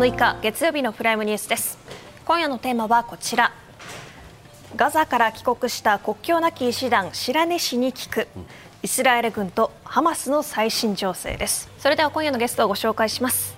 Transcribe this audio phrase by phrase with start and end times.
[0.00, 1.78] 11月6日月曜日のプライムニュースです。
[2.24, 3.52] 今夜のテーマはこちら。
[4.74, 8.26] ガザから帰国した国境なき医師団白根氏に聞く。
[8.82, 11.68] イスラエル軍とハマスの最新情勢です。
[11.76, 13.54] それでは今夜のゲストをご紹介します。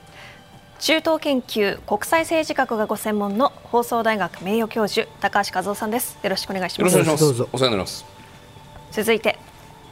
[0.80, 6.18] 中東研究国際政治学がご専門の放送大学名誉教授高橋和夫さんです。
[6.25, 6.93] よろしくお願いします。
[6.93, 7.50] よろしくお願いします。
[7.53, 8.04] お世話になります。
[8.90, 9.39] 続いて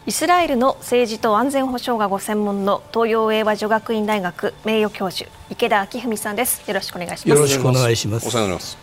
[0.07, 6.67] イスラエルの政治と安全保障がご専門の東洋英和女学院大学名誉教授池田明文さんです。
[6.67, 7.29] よろしくお願いします。
[7.29, 8.27] よろしくお願いします。
[8.27, 8.79] お世話になります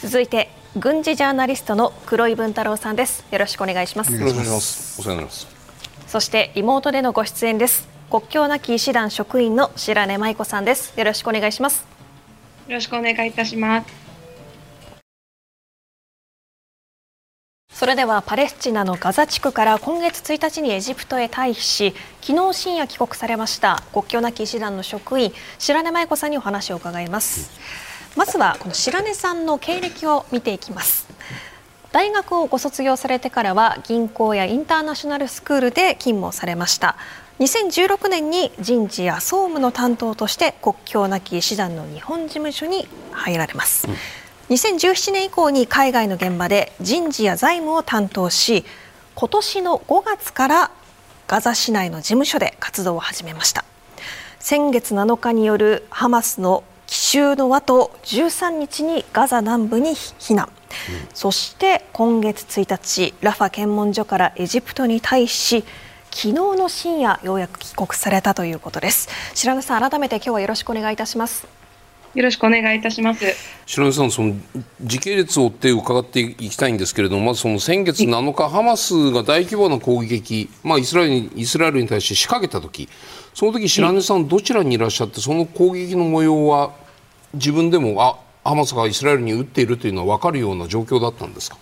[0.00, 3.24] 続いて軍事ジャーナリストの黒井文太郎さんです。
[3.30, 4.12] よろしくお願いします。
[4.12, 5.00] よろしくお願いします。
[5.00, 5.46] お世話になります
[6.06, 7.88] そしてリモートでのご出演です。
[8.08, 10.96] 国境なき医師団職員の白根舞子さんです。
[10.96, 11.94] よろしくお願いします。
[12.68, 14.03] よろしくお願いいたします
[17.74, 27.50] それではパレスチナのガザ地区から今月1日にエジプトへ退避し昨日深夜帰国されました国境なき医師団の職員白根舞子さんにお話を伺います。
[28.14, 31.08] まずはこの白根さんの経歴を見ていきます。
[31.90, 36.96] 大学をご卒業されてからは銀行やインターナショナルスクールで勤務をされました。
[37.40, 43.94] 2016年に人事や総務の担当として国境なき医師団の日本事務所に入られます、うん
[44.50, 48.64] 2017年以降に海外の現場で人事や財務を担当し
[49.14, 50.70] 今年の5月から
[51.26, 53.64] ガザ市内の事務所で活動を始めました。
[54.38, 65.64] 先月7日によるハマスの奇襲の後13日にガザ南部に避難、うん、そして今月1日ラファ検問所からエジプトに対し
[66.10, 69.08] 昨日の深夜ようやく帰国されたということです。
[69.34, 71.63] 白根さん改めて今日はよろしくお願いいたします。
[72.14, 73.24] よろしくお願いいたします。
[73.66, 74.34] 白根さん、その
[74.80, 82.88] 時系列を追って伺っていきたいんですけれども、まずその先月7日、ハマスが大規模な攻撃、まあ、イスラエルにイスラエルに対して仕掛けたとき、
[83.34, 86.72] その時白根さん、どちらにいらっしゃって、その攻撃の模様は、
[87.34, 88.16] 自分でも、あ
[88.48, 91.56] ハマスがイスラエルに撃っているというのは分かるような状況だったんですか？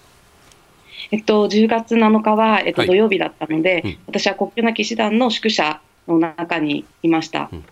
[1.13, 7.49] えっと、10月7日は、えっと、土曜日だったので、はいうん、私は国境なき師団の宿舎の中にいました。
[7.53, 7.65] うん、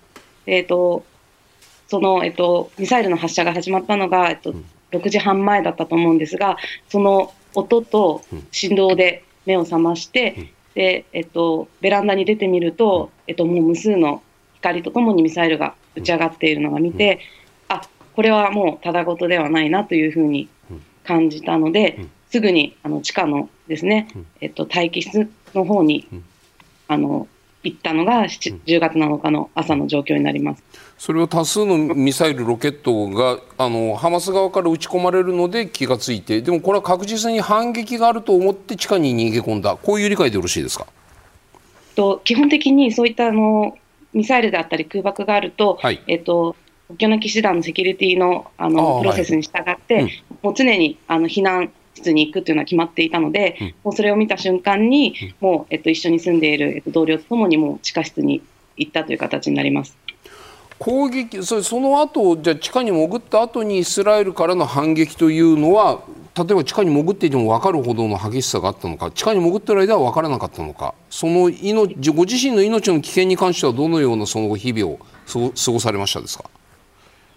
[0.46, 1.04] えっと
[1.90, 4.54] その、えっと、ミサイルの発射が始まったのが、えっと、
[4.92, 6.56] 6時半前だったと思うんですが、
[6.88, 14.22] その音と振動で目を覚まして、で、えっと、ベランダに出てみると、えっと、もう無数の
[14.54, 17.18] 光とともにミサイルが打ち上がっているのが見て、
[17.68, 17.82] あ、
[18.14, 20.48] これはもうただごとではないなというふうに
[21.04, 21.98] 感じたので、
[22.30, 24.06] すぐにあの地下のですね、
[24.40, 26.06] えっと、待機室の方に、
[26.86, 27.26] あの、
[27.64, 30.62] 行ったのが10月7日の朝の状況になります。
[31.00, 40.86] それは多数のミサイル、ロケットがあのハマス側から撃ち込まれるので気がついて、でもこれは確実に反撃があると思って地下に逃げ込んだ、こういう理解でよろしいですか？
[41.96, 43.78] と基本的にそういったあの
[44.12, 46.54] ミサイルであったり空爆があると、はい、えっと
[46.88, 50.10] 国境なき師団のセキュリティのあのプロセスに従って、はいうん、
[50.42, 58.42] もう常にあの避難室に行くというのは決まっていたので、うん、もうそれを見た瞬間に、もう、えっと、一緒に住んでいる、えっと、同僚とともにもう地下室に
[58.76, 59.96] 行ったという形になります。
[60.80, 66.00] 攻撃それその後じゃ地下に潜った後にイスラエルからの反撃というのは
[66.34, 76.44] 例えば地下に潜っていても分かるほどの激しさがあったのか地下に潜っている間は分からなかったのかその命ご自身の命の危険に関してはどのようなその後日々を過ごされましたですか？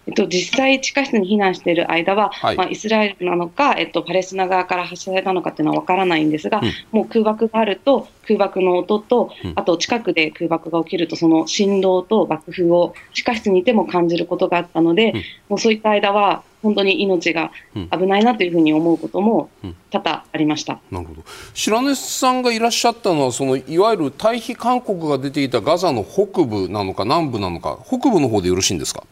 [0.06, 19.50] えっと、実際、地下室に避難している間は、はい、まあ、イスラエルなのか、えっと、パレスチナ側から発射されたのかっていうのは分からないんですが、うん、もう空爆があると、空爆の音と、あと近くで空爆が起きると、その振動と爆風を地下室にいても感じることがあったので、うん、もうそういった間は、本当に命が危ないなというふうに思うことも
[19.90, 21.22] 多々ありました、なるほど。
[21.52, 29.04] 白根さんがいらっしゃったのはそのいわゆる退避勧告が出ていたガザの北部なのか南部なのか北部の方でよろしいんですか？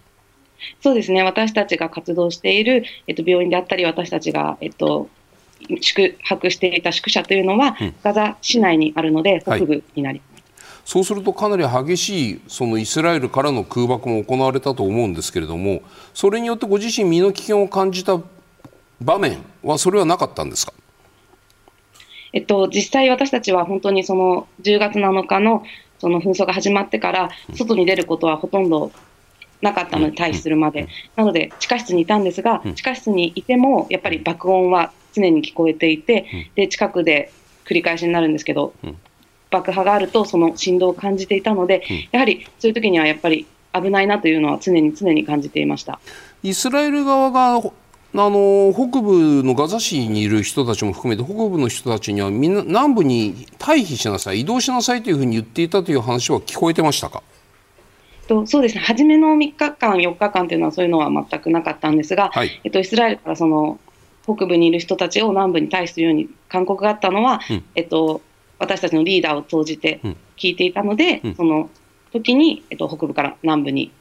[0.80, 5.08] そうですね、私たちが活動している、えっと、病院であったり、私たちが、えっと、
[5.80, 10.26] 宿泊していた宿舎というのは、うん、ガザ市内にあるので、北部になります。
[10.26, 10.32] はい
[10.84, 15.82] そうするとかなり激しいそのイスラエルからの空爆も行われたと思うんですけれども
[16.12, 18.20] それによってご自身身の危険を感じた
[19.00, 20.72] 場面はそれはなかったんですか、
[22.32, 25.64] えっと、実際私たちは本当にその10月7日の
[25.98, 28.90] その紛争が始まってから外に出ることはほとんど
[29.62, 30.88] なかったので、退避するまで。
[31.16, 37.32] なので、地下室にいたんですが、地下室にいても、やっぱり爆音は常に聞こえていて、で、近くで
[37.64, 38.74] 繰り返しになるんですけど、
[39.50, 46.00] 爆破があると、その振動を感じていたので、やはりそういう時にはやっぱり危ないなというのは常に常に感じていました。
[46.42, 47.60] イスラエル側があ
[48.14, 57.22] の北部のガザ市にいる人たちも含めて北部の人たちにはみんな南部に退避しなさい移動しなさいというふうに言っていたという話は聞こえてましたか？
[58.28, 63.78] とそうですね、初めの3日間、4日間というのはそういうのは全くなかったんですが、はい、えっと、イスラエルからその
[64.24, 68.22] 北部にいる人たちを南部に対するように勧告があったのは、うん、えっと、
[68.58, 70.00] 私たちのリーダーを通じて
[70.36, 71.68] 聞いていたので、うん、その
[72.12, 73.92] 時に、えっと、北部から南部に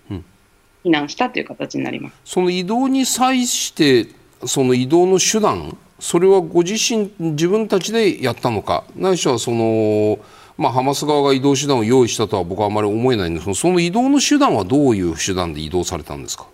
[0.84, 2.16] 避難したという形になります。
[2.26, 4.08] その移動に際して
[4.46, 10.20] その移動の手段それはご自身自分たちでやったのかないしはその、
[10.62, 16.46] まあ、ハマス側が移動手段を用意したとは僕はあまり思えないんですがその移動の手段はどういう手段で移動されたんですか、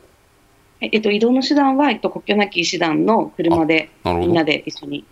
[0.79, 5.03] えっと、移動の手段は、えっと、国境なき医師団の車でみんなで一緒に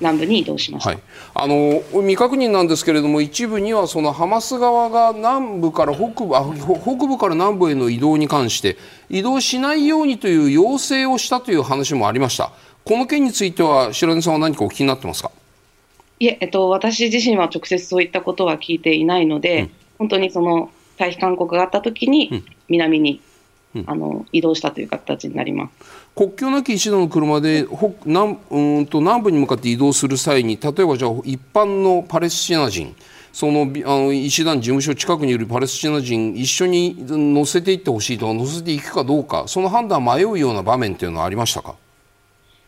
[0.00, 0.98] 南部に移動しました、はい、
[1.34, 6.44] あの未確認なんですけれども一部にはそのハマス側が南部から北部あ
[6.82, 8.76] 北部から南部への移動に関して
[9.08, 12.50] 移動しないようにという要請をしたという話もありました。
[12.84, 15.30] この件については白根さんは何かお聞きになってますか？
[16.20, 23.20] いえ、えっと、私自身は直接そういったことは聞いていないので、うん、本当にその退避勧告があったときに、南に
[23.86, 25.72] あの移動したという形になります。
[26.14, 32.94] 国境なき医師団の車で北南うんと南部に向かって移動する際に例えばじゃあ一般のパレスチナ人
[33.32, 33.66] そのあ
[33.98, 41.74] の医師団事務所近くにいるパレスチナ人一緒に乗せていってほしいとか乗せていくかどうかその判断迷うような場面というのはありましたか？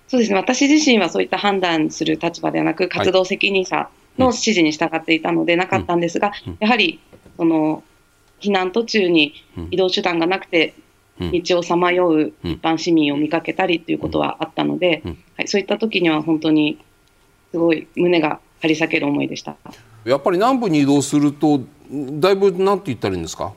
[0.09, 0.37] そうですね。
[0.37, 3.89] 私自身はそういった判断する立場ではなく活動責任者
[4.19, 7.01] の指示に従っていたのでなかったんですが、やはり
[7.37, 7.83] その
[8.41, 9.35] 避難途中に
[9.71, 10.75] 移動手段がなくて
[11.19, 15.03] 道をさまよう一般市民を見かけたりということはあったので、
[15.37, 16.79] はい、そういった時には本当に
[17.51, 19.57] すごい胸が張り裂ける思いでした。
[20.05, 21.61] やっぱり南部に移動すると
[21.91, 23.53] だいぶなんて言ったらいいんですか？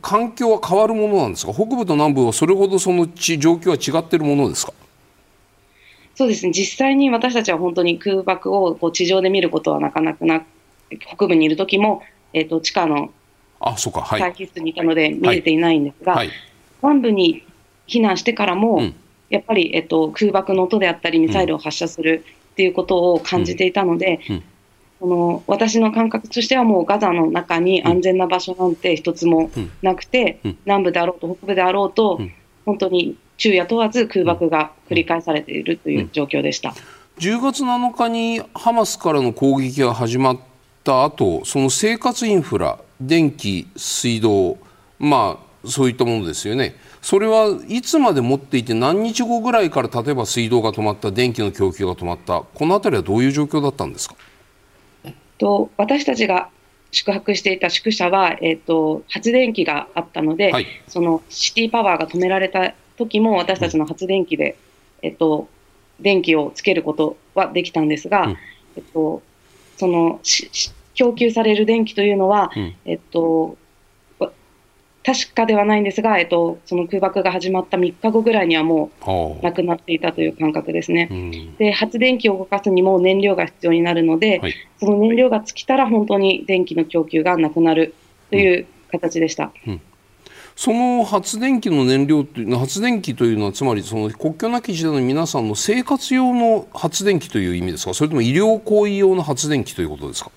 [0.00, 1.52] 環境は変わるものなんですか？
[1.52, 4.72] 北部と南部はそれほどその地状況は違っているものですか？
[6.18, 6.50] そうですね。
[6.50, 10.42] 実際に私たちは本当に空爆をこう地上で見ることはなかなかな
[11.06, 13.12] 北部にいる時も、えーと、地下の
[14.18, 16.26] 待機室にいたので見れていないんですが、はい。
[16.26, 16.36] はい
[16.82, 17.44] 南部に
[17.88, 18.94] 避難してからも、うん、
[19.30, 24.20] やっぱり、えっと、空爆の音であったり、ミサイルを発射するっていうことを感じていたので、
[25.00, 29.50] その私の感覚としては、もうガザの中に安全な場所なんて一つも
[29.82, 32.20] なくて、南部であろうと北部であろうと、
[32.64, 36.74] 本当に昼夜問わず空爆が繰り返されているという状況でした。
[37.18, 40.38] 10月7日にハマスからの攻撃が始まっ
[40.84, 44.58] た後その生活インフラ、電気、水道、
[44.98, 46.76] まあ、そういったものですよね。
[47.00, 54.16] それはいつまで持っていて何日後ぐらいから例えば水道が止まった電気の供給が止まったこの辺りはどういう状況だったんですか？
[55.38, 56.50] と私たちが
[56.90, 64.56] 宿泊していた宿舎は、えーと、発電機があったので、はい、そのシティパワーが止められた時も私たちの発電機で、
[65.02, 65.48] うん、えっと、
[66.00, 68.36] 電気をつけることはできたんですが、うん、
[68.76, 69.22] えっと、
[69.76, 70.20] その
[70.94, 73.56] 供給される電気というのは、うん、えっと、
[75.08, 81.08] 確かではないんですが、えっと、その空爆が始まった3日後ぐらいにはもう亡くなっていたという感覚ですね。
[81.10, 87.94] うん、で発電機を動かすにも燃料が必要になるので、はい、その燃料が尽きたら本当に電気の供給がなくなる
[88.28, 89.50] という形でした。
[89.66, 89.80] うんうん、
[90.58, 97.94] その発電機の燃料という発電機というのはつまりその国境なき時代の皆さんの生活用の発電機という意味ですか？
[97.94, 100.32] それとも医療行為用の発電機ということですか、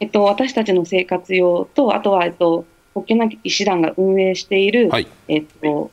[0.00, 5.92] えっと、私たちの生活用とあとは、えっと、国境なき医師団が運営している、はい、えっと、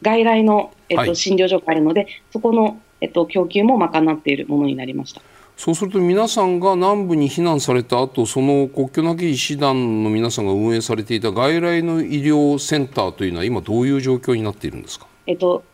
[0.00, 5.20] 外来の、えっと、診療所があるので、そこの、えっと、供給も賄っているものになりました。
[5.58, 15.64] そうすると皆さんが南部に避難された後その国境なき医師団の皆さんが運営されていた外来の医療センターというのは今どういう状況になっているんですか、えっと、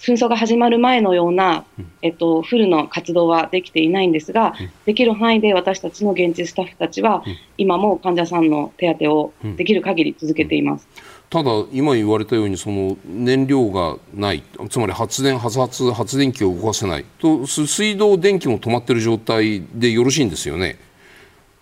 [0.00, 1.64] 紛争が始まる前のような、
[2.02, 4.54] えっと、フルの活動はできていないんですが、
[4.86, 7.22] できる範囲で私たちの現地スタッフたちは、
[7.58, 10.88] 今も患者さんの手当をできる限り続けています。
[11.30, 20.76] ただ、今言われたようにその燃料がないつまり発電、発発発電機を動かせないと水道、電気も止まっている状態でよろしいんですよね。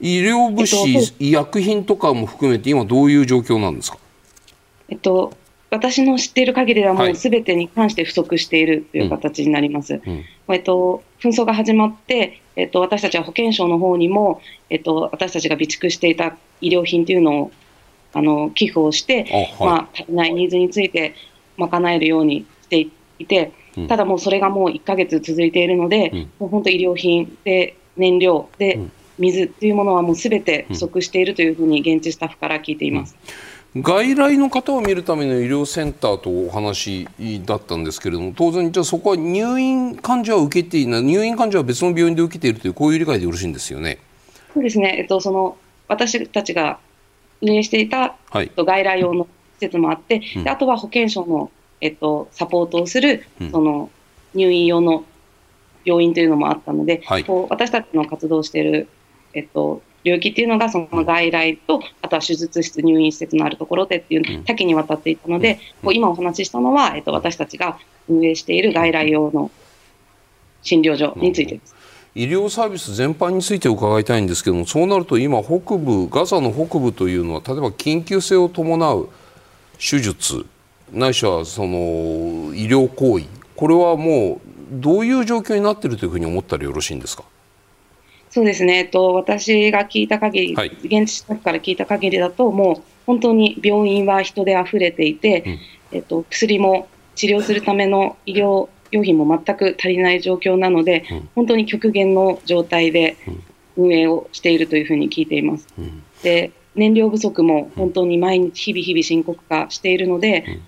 [0.00, 3.98] 医療物資、えっと、医薬品とかも含めて今どういう状況なんですか？
[4.88, 5.36] えっと、
[5.70, 9.94] 私の知っている限りではもうすべてに関して不足しているという形になります。
[9.94, 17.50] はいうん、えっと、紛争が始まって、えっと、私たちは保健省の方にも、えっと、私たちが備蓄していた医療品というのを
[18.12, 19.24] あの寄付をして、
[19.58, 21.14] はい、まあ、足りないニーズについて
[21.56, 22.88] 賄えるようにして
[23.18, 28.80] いて、うん、ただもうそれがもう1か月続いているので、うん、もう本当医療品で燃料で
[29.18, 33.16] 水というものはもうすべて不足しているというふうに現地スタッフから聞いています。
[33.76, 37.06] 外来の方を見るための医療センターとお話
[37.44, 43.98] だったんですけれども当然、じゃあそこは入院患者は受けていない入院患者は別の病院で受けているというこういう理解でよろしいんですよね。
[44.54, 46.80] そうですね、えっと、その私たちが
[47.42, 48.44] 運営していた、はい。
[48.44, 49.24] えっと外来用の
[49.56, 50.44] 施設もあって、うん。
[50.44, 53.50] であとは保健所の、えっと、サポートをする、うん。
[53.50, 53.90] その
[54.34, 55.04] 入院用の
[55.84, 57.24] 病院というのもあったので、はい。
[57.24, 58.88] こう私たちの活動している、
[59.34, 64.44] えっと、領域っていうのが、その外来と、あとは手術室、入院施設のあるところでっていううん。
[64.44, 67.78] 多岐にわたっていたので、こう今お話ししたのは、えっと、私たちが
[68.08, 69.50] 運営している外来用の
[70.62, 71.74] 診療所についてです。
[72.18, 79.08] 医療サービス全般について伺いたいんですけどもそうなると今北部ガザの北部というのは例えば緊急性を伴う
[79.78, 80.44] 手術
[80.92, 81.76] ないしはその
[82.56, 87.22] 医療行為これはもうどういう状況になっているというふうに思ったらよろしいんですか？
[88.30, 95.58] そうですね、えっと、私が聞いた限り、はい現地スタッフから聞いた限りだと、もう本当に病院は人で溢れていて、うん。
[95.92, 101.28] えっと、薬も治療するための医療用品も全く足りない状況なので、うん。
[101.34, 103.16] 本当に極限の状態で
[103.76, 105.66] 運営をしているというふうに聞いています。
[105.78, 106.02] うん。
[106.22, 110.62] で燃料不足も本当に毎日、日々日々深刻化しているので、うん。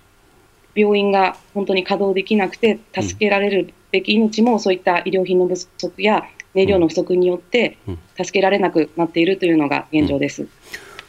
[0.73, 6.23] 病院が本当に稼働できなくて、助けられるべき命も、そういった医療品の不足や
[6.53, 10.47] 燃料の不足によってうん、助けられなくなっているというのが現状です。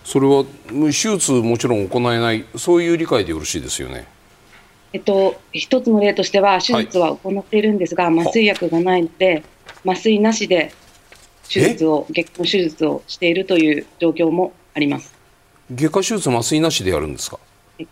[0.04, 4.06] それは手術もちろん行えないそういう理解でよろしいですよね
[4.92, 9.42] えっと、一つの例としては、手術は行っているんですが、麻酔薬がないので、
[9.86, 10.72] 麻酔なしで
[11.48, 15.14] 手術を、月経の手術をしているという状況もあります。
[15.74, 17.38] 外科手術麻酔なしでやるんですか？
[17.78, 17.88] はい。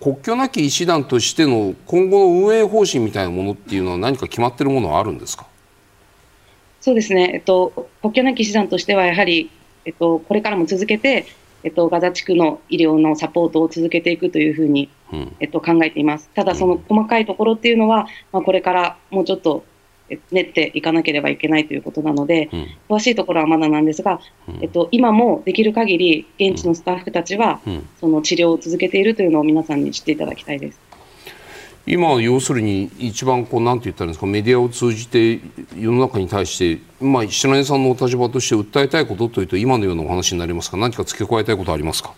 [0.00, 5.46] 国境なき医師団としての今後の運営方針みたいなものっていうのは何か決まってるものはあるんですか？
[6.82, 9.50] そうですね、えっと、国境なき医師団としては、やはり、
[9.86, 11.26] えっと、これからも続けて、
[11.62, 14.90] えっと、ガザ地区の医療のサポートを続けていくというふうに、うん
[15.40, 16.30] えっと、考えています。
[16.34, 19.64] ただ、その細かいところっていうのは、まあ、これからもうちょっと
[20.10, 22.66] え練っていかなければいけないということなので、うん。
[22.96, 24.58] 詳しいところはまだなんですが、うん。
[24.62, 27.88] えっと、今もできる限り、現地のスタッフたちは、うん。
[28.00, 30.80] その治療を続けているというのを皆さんに知っていただきたいです。
[31.84, 35.40] 今要するに一番こうなんて言ったらいいんですかメディアを通じて
[35.76, 42.14] 世の中に対して、まあ、白根さんのお立場として訴えたいことというと今のようなお話になりますか何か付け加えたいことはありますか？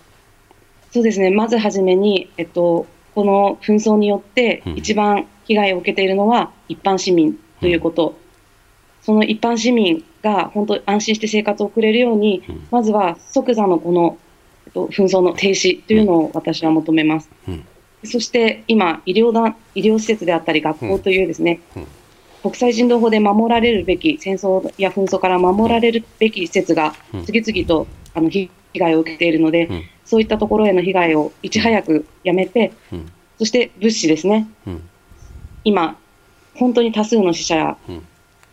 [0.95, 2.87] そうですね、まずはじめに、えっと、
[3.17, 4.77] この紛争によってうん。
[4.77, 8.17] 一番被害を受けているのは一般市民ということ、
[9.03, 12.67] その一般市民が本当安心して生活を送れるように、うん。
[12.71, 14.19] まずは即座のこの、
[14.67, 17.29] えっと、紛争の停止というのを私は求めます。
[17.49, 17.65] うん。
[18.05, 21.87] そして今医療団、医療施設であったり学校というですね、うん。
[22.43, 27.25] 国際人道法で守られるべき、戦争や紛争から守られるべき施設がうん。
[27.25, 28.63] 次々とあの被害
[28.97, 29.83] を受けているので、うん。
[30.04, 33.12] そういったところへの被害をいち早くやめて、うん。
[33.38, 34.83] そして物資ですね、うん。
[35.64, 35.97] 今、
[36.54, 38.07] 本当に多数の死者やうん。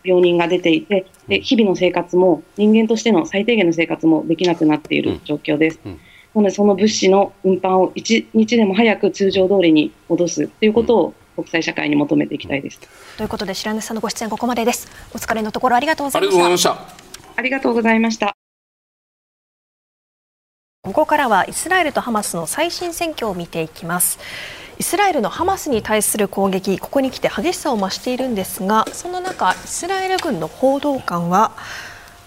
[0.04, 5.80] 病人が出ていて、で日々の生活も、人間としての最低限の生活もできなくなっている状況です。
[5.84, 5.92] うん。
[6.34, 12.80] なので、その物資の運搬を一日でも早く通常通りに戻すということを国際社会に求めていきたいです。
[13.16, 14.90] ということで白根さんのご出演ここまでです。
[15.14, 16.40] お疲れのところありがとうござあいました。
[16.40, 17.32] りがとうございました。
[17.36, 18.41] ありがとうございました。
[20.84, 24.18] ここからはイスラエルとハマスの最新戦況を見ていきます。
[24.80, 31.52] イスラエルのハマスに対する攻撃ここに来て激しさを増しているんですがその中イスラエル軍の報道官は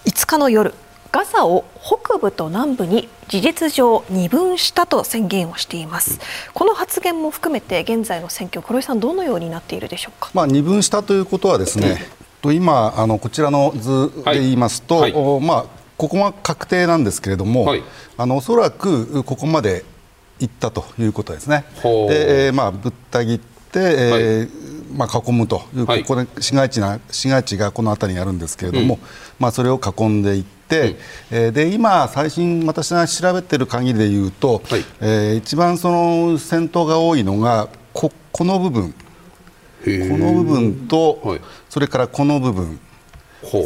[0.06, 0.72] 5日の夜
[1.12, 6.18] ガザを北部と南部に事実上二分したと宣言をしています。
[6.54, 10.30] この発言も含めて現在の戦況黒井さんどのようになっているでしょうか？
[10.32, 12.06] まあ、二分したということはですね、
[12.40, 15.12] と今あのこちらの図で言いますと、はい。
[15.12, 17.82] おまあ、ここは確定なんですけれども、はい。
[18.18, 19.84] あのおそらくここまで
[20.38, 21.64] 行ったということですね。
[21.82, 26.04] で、えーまあ、ぶった切って、えーまあ、囲むという、はい。
[26.04, 28.98] これ市街地な市街地がこの辺りにあるんですけれども、
[29.38, 30.96] まあ、それを囲んでいって、
[31.30, 34.84] えーで今、最新私が調べている限りでいうと、はい。
[35.00, 38.94] えー一番その戦闘が多いのがここの部分。
[39.84, 41.40] この部分と、はい。
[41.70, 42.80] それからこの部分、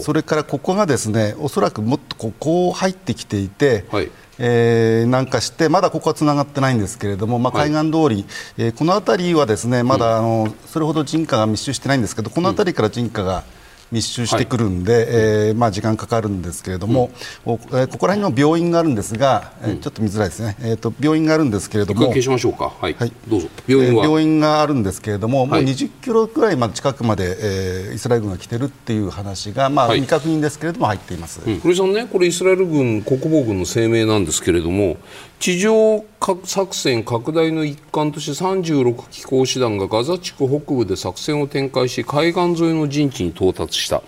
[0.02, 4.10] それからここがですねおそらくもっとこうこう入ってきていて、はい。
[4.42, 7.70] えーなんかして、まだここはつながってないんですけれども、まあ、はい。
[7.70, 8.24] 海岸通り、
[8.56, 13.44] えーこの辺りはですねまだあのそれほど人家が密集してないんですけど、この辺りから人家が
[13.92, 17.10] 密集してくるんで、えーまあ、時間かかるんですけれども、
[17.44, 22.12] おえーここら辺の病院があるんですが、えーちょっと見づらいですね、えー、と病院があるんですけれども。
[22.20, 22.72] しましょうか。
[22.80, 23.12] はい、はい。
[23.28, 23.48] どうぞ。
[23.66, 30.00] 病院は、えー病院があるんですけれども、もうはい20キロくらいまで近くまで、えーイスラエル軍が来てるっていう話が、まあ、はい。
[30.00, 31.40] 未確認ですけれども入っています。
[31.44, 31.58] うん。
[31.60, 34.96] 古井さんね、これイスラエル軍国防軍の声明なんですけれども、
[35.40, 36.04] 地上
[36.44, 44.02] 作戦拡大の一環として36機構師団がガザ地区北部で作戦を展開し、海岸沿いの陣地に到達した。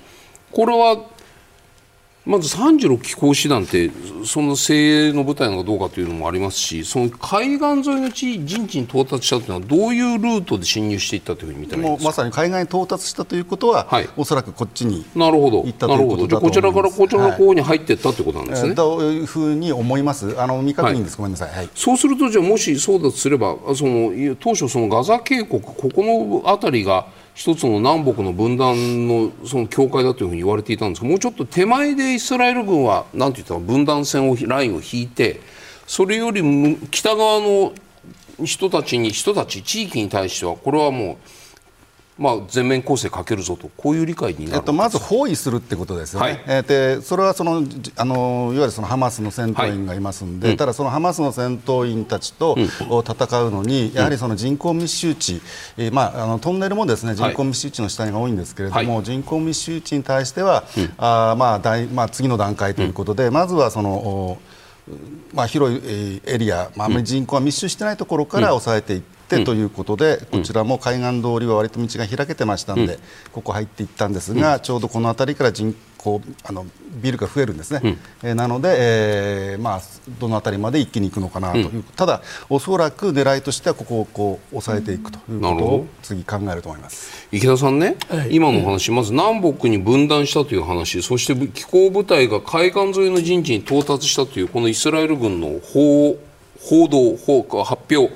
[0.52, 0.98] これは
[2.24, 3.90] まず36機構師団って
[4.24, 12.08] その精鋭の部隊なのかどうかというのもありますしその海岸沿いの地陣地に到達したというのはどういうルートで侵入していったというふうに見たらいいですか？
[12.10, 18.74] まさに海岸に到達したということは、はい、おそらくこっちになるほど行ったということだこちらからこちらの方に入っていったということなんですね。
[18.76, 20.40] というふうに思います。
[20.40, 35.40] あの未確認です、ごめんなさい、はい、そうするとじゃあもしそうだとすればその当初そのガザ渓谷ここの辺りが一つの南北の分断のその境界だというふうに言われていたんですがもうちょっと手前でイスラエル軍はなんて言ったら分断線をラインを引いて
[35.86, 36.42] それより
[36.90, 37.72] 北側の
[38.44, 41.16] 人たちに人たち地域に対してはこれはもう
[42.22, 47.64] まあ、全面攻勢かけるぞと、こういう理解になる、えっと、まず包囲するってことですよね、はい、えー、でそれはその
[47.96, 52.64] あのいわゆるそのハマスの戦闘員がいますんで、はい、ただ、そのハマスの戦闘員たちと、うん、
[53.00, 55.42] 戦うのに、やはりその人口密集地、
[55.76, 64.38] えー、まあ、あのトンネルもですね人口密集地の下が多いんですけれども、はい、人口密集地に対しては、うん、あまあ大まあ、次の段階ということで、うん、まずはその、
[65.34, 72.98] まあ、広いエリア、まあ、あまり人口が密集していないところから抑えていって、ってということで、こちらも海岸通りは割と道が開けてましたんで、
[73.32, 76.66] ここ入っていったんですが、ちょうどこの辺りから人口あの
[77.00, 77.98] ビルが増えるんですね、うん、
[78.28, 78.74] えー、なので、
[79.52, 79.80] えーまあ、
[80.18, 87.28] どの辺りまで一気に行くのかなという、うん、ただ、おそらく狙いとしてはここをこう抑えていくということを次、考えると思います。
[87.30, 96.18] 池田さんね、はい、今の話、まず南北に分断したという話、そして機構部隊が海岸沿いの陣地に到達したという、このイスラエル軍の報
[96.62, 98.12] 報道、報発表。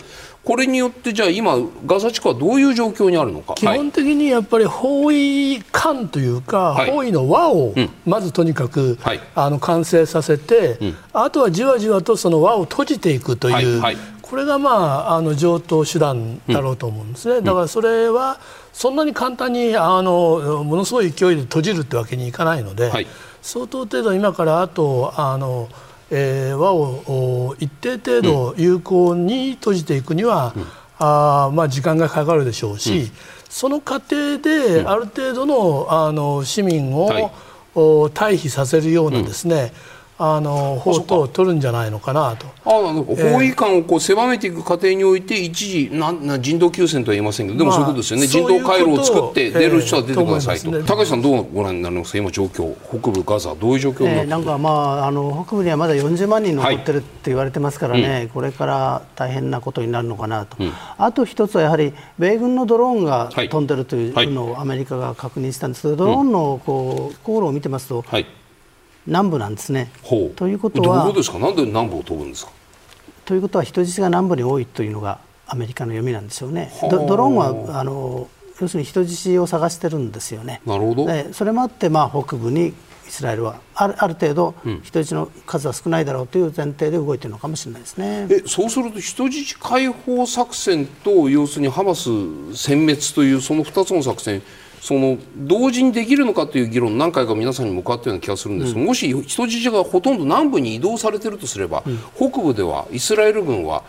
[0.46, 3.54] これによってじゃあ今ガザ地区はどういう状況にあるのか？
[3.54, 7.74] 基本的にやっぱり包囲感というか、はい、包囲の輪を
[8.04, 18.38] まずとにかく、はい、あの完成させて、うん、あとはじわじわとその輪を閉じていくという、はい、これがまああの上等手段だろうと思うんですね、うん、だからそれは
[18.72, 22.92] そんなに簡単にあのものすごい勢いで閉じるってわけにいかないので、
[23.42, 25.68] 相当程度今からあとあの
[26.10, 30.64] えー、輪を一定程度有効に閉じていくには、うん、
[30.98, 33.10] あまあ、時間がかかるでしょうし、うん、
[33.48, 37.24] その過程である程度のあの市民を、はい、
[37.74, 39.72] 退避させるようなですね、
[40.18, 42.46] あの法等を取るんじゃないのかなと。
[42.64, 52.74] あの法医官をこう狭めていく過程において一時なな人道休戦とは言いませんけどでもそういうことですよね、まあ、人道回廊を作って出る人は出てくださいと,、えー、高橋さんどうご覧になりますか今状況。
[52.88, 68.26] 北部ガザどういう状況になって、えー、なんかまああの北部にはまだ40万人残ってるって言われてますからね、はい、これから大変なことになるのかなと、うん、あと一つはやはり米軍のドローンが飛んでるというのをアメリカが確認したんですけど、ドローンのこう航路を見てますと、はい
[69.06, 69.90] 南部なんですね。
[70.36, 71.38] ということはどうですか？
[71.38, 72.52] なんで南部を飛ぶんですか？
[73.24, 76.72] ということは人質が南部に多いというのがアメリカの読みなんでしょうね。
[76.90, 78.28] ドローンはあの
[78.60, 80.60] 要するに人質を探してるんですよね。
[80.66, 81.06] なるほど。
[81.32, 82.74] それもあって、まあ、北部にイ
[83.10, 88.26] スラエルはあるある程度、人質の数は少ないだろうという前提で動いているのかもしれないですね。
[88.30, 94.42] えそうすると人質解放作戦と要するにハマス殲滅というその2つの作戦
[94.86, 103.82] その同時にできるのかという議論何回か皆さんに向かったような気がするんですが、うん、もし人質がほとんど南部に移動されているとすれば、うん、北部ではイスラエル軍は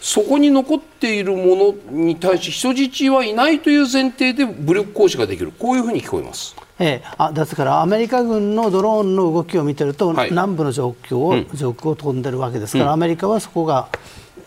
[0.00, 5.52] そこに残っているものに対し人質はいないという前提で武力行使ができる。
[5.52, 6.56] こういうふうに聞こえます。
[6.78, 13.90] ええ、あですからアメリカ軍のドローンの動きを見てると、はい、南部の状況を、うん、上空を飛んでるわけですから、アメリカはそこが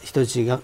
[0.01, 0.61] 人質が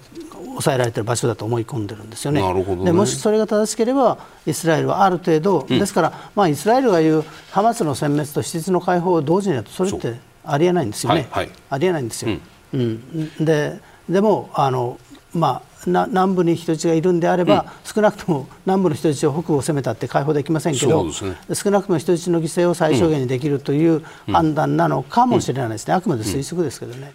[0.55, 2.41] 抑えられている場所だと思い込んでるんですよね。
[2.41, 2.85] ね。
[2.85, 11.27] でもしそれが正しければイスラエルはある程度、うん、ですから、まあ、イスラエルが言うハマスの殲滅と施設の解放を同時にやるとそれってありえないんですよね。
[11.31, 12.37] はいはい、ありえないんですよ。
[12.73, 12.81] うん、
[13.39, 14.99] うん、ででもあの、
[15.33, 21.11] まあ、な南部に人質がいるんであれば、うん、少なくとも南部の人質を北部を攻めたって解放できませんけど、ね、
[21.53, 27.13] 少なくとも人質の犠牲を最小限にできるという判断なのかもしれないですね、あくまで推測ですけどね。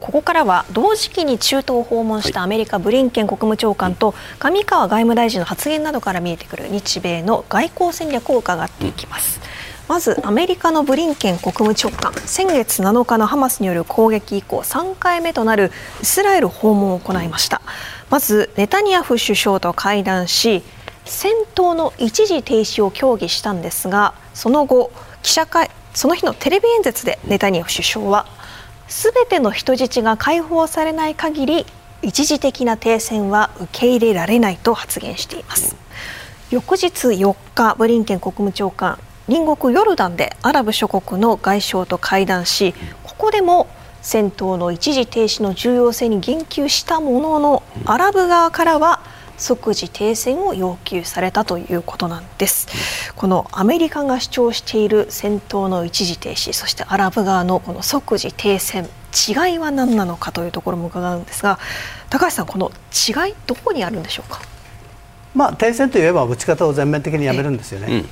[0.00, 9.40] ここからは同時期に中東を訪問したアメリカブリンケン国務長官と上川外務大臣の発言などから見えてくる日米の外交戦略を伺っていきます。
[9.88, 12.12] まずアメリカのブリンケン国務長官。
[12.26, 15.70] 先月7日のハマスによる攻撃以降3回目となる
[16.02, 17.62] イスラエル訪問を行いました。
[18.10, 20.62] まずネタニヤフ首相と会談し
[21.04, 24.90] 戦闘の一時停止を協議したんですがその後
[25.22, 28.26] 記者会その日のテレビ演説でネタニヤフ首相は
[28.88, 31.66] すべての人質が解放されない限り
[32.02, 35.76] 一時的な停戦は受け入れられないと発言しています。
[36.50, 43.66] 翌日4日ブリンケン国務長官隣国ヨルダンでアラブ諸国の外相と会談しここでも
[44.02, 48.93] 戦闘の一時停止の重要性に言及したもののアラブ側からは
[49.44, 52.66] 即時停戦を要求されたということなんです。
[53.14, 58.88] このアメリカが主張している戦闘の一時停止そしてアラブ側のこの即時停戦
[59.28, 61.58] 違いは何なのかというところも伺うんですが
[62.08, 64.40] 高橋さんこの違いどこにあるんでしょうか？
[65.34, 68.04] まあ停戦といえば撃ち方を全面的にやめるんですよね。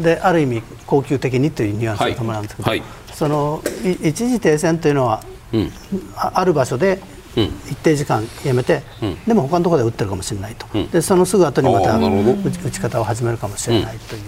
[0.00, 3.62] である意味恒久的にというニュアンスが伴うんですけど、はいはい、その
[4.02, 5.22] 一時停戦というのは、
[5.52, 5.70] うん、
[6.16, 7.00] ある場所で
[7.70, 14.22] 一定時間やめて、うん、でも他のところで打ってるかもしれないと、うん、でそのすぐ後にまた打ち方を始めるかもしれないという、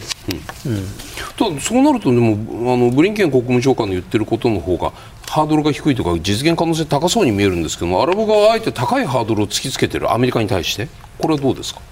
[1.36, 4.92] ただそうなるとでもあのブリンケン国務長官の言ってることの方が
[5.28, 10.88] ハードルが低いとか実現可能性高そうに見えるんですけどもアラブ側はあえて高いハードルを突きつけてるアメリカに対して。
[11.20, 11.82] これはどうですか？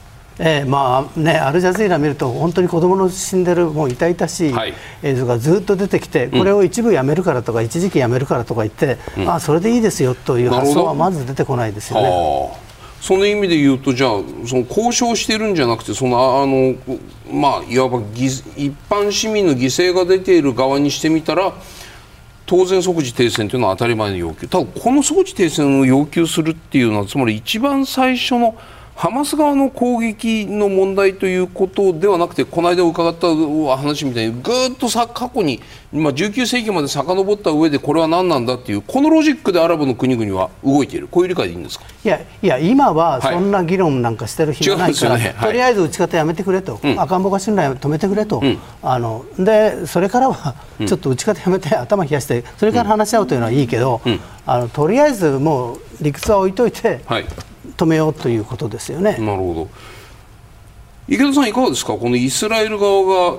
[0.41, 4.55] えーまあね、アルジャジーラ見ると本当に子どもの死んでるもう痛々しい
[5.03, 12.69] 映像がずっと出てきて、はい、これを一部やめるからとか、うん、一時期やめるからとか言って、うん、あそれでいいですよという発想はまず出てこないですよね。
[13.01, 14.11] その意味で言うとじゃあ
[14.47, 16.75] その交渉してるんじゃなくてそのあの、
[17.33, 18.43] まあ、いわば一
[18.91, 21.53] 般市民の犠牲が出ている側にしてみたら
[22.45, 24.49] 当然即時停戦というのは当たり前の要求。
[24.49, 28.57] ただこの即時停戦を要求するっていうのはつまり一番最初の
[28.99, 33.29] ハマス側の攻撃の問題ということではなくてこの間伺った
[33.77, 35.61] 話みたいにぐっとさ過去に、
[35.93, 41.07] まあ、19世紀まで遡った上でこれは何なんだっていうこのロジックでアラブの国々は動いている。
[41.07, 41.85] こういう理解でいいんですか？
[42.05, 45.35] いやいや今はそんな議論なんかしてる暇ないから、はいね。
[45.37, 57.27] はい、とりあえず打ち方やめてくれと、うん、赤ん坊が信頼を止めてくれと、うん、あのでそれからはちょっと打ち方やめて頭冷やしてそれから話し合うというのはいいけど、うん、あのとりあえずもう理屈は置いといて、はい
[57.79, 59.13] 止めようということですよね。
[59.13, 59.69] なるほど。
[61.09, 63.39] 池田さん、いかがですか、このイスラエル側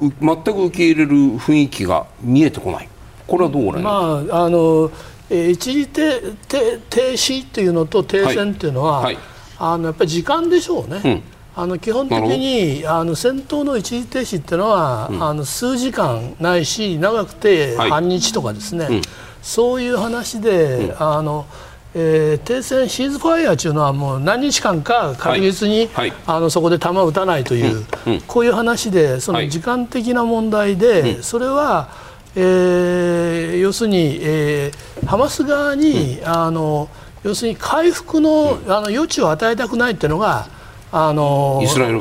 [0.00, 2.88] 全く受け入れる雰囲気が見えてこない、
[3.26, 4.90] これはどうご覧まああの
[5.28, 9.14] 一時停停止というのと停戦というのは、はい。
[9.14, 9.24] はい、
[9.58, 11.02] あのやっぱり時間でしょうね。
[11.04, 11.22] うん。
[11.56, 19.02] あの基本的にあの戦闘の一時停止っていうのは、うん、あの数時間ないし長くて半日とかですね、はいうん、
[19.42, 21.46] そういう話で、うん、あの
[21.94, 26.10] えー、停戦シーズファイアというのはもう何日間か確実に、はい。
[26.10, 28.12] はい、あのそこで弾を撃たないという、うん。
[28.14, 31.88] うん、こういう話でその時間的な問題で、はい、それは、
[32.36, 36.88] えー、要するに、えー、ハマス側に、うん、あの
[37.24, 40.46] 要するに回復の,、あの余地を与えたくないというのが
[40.92, 42.00] あのイスラエル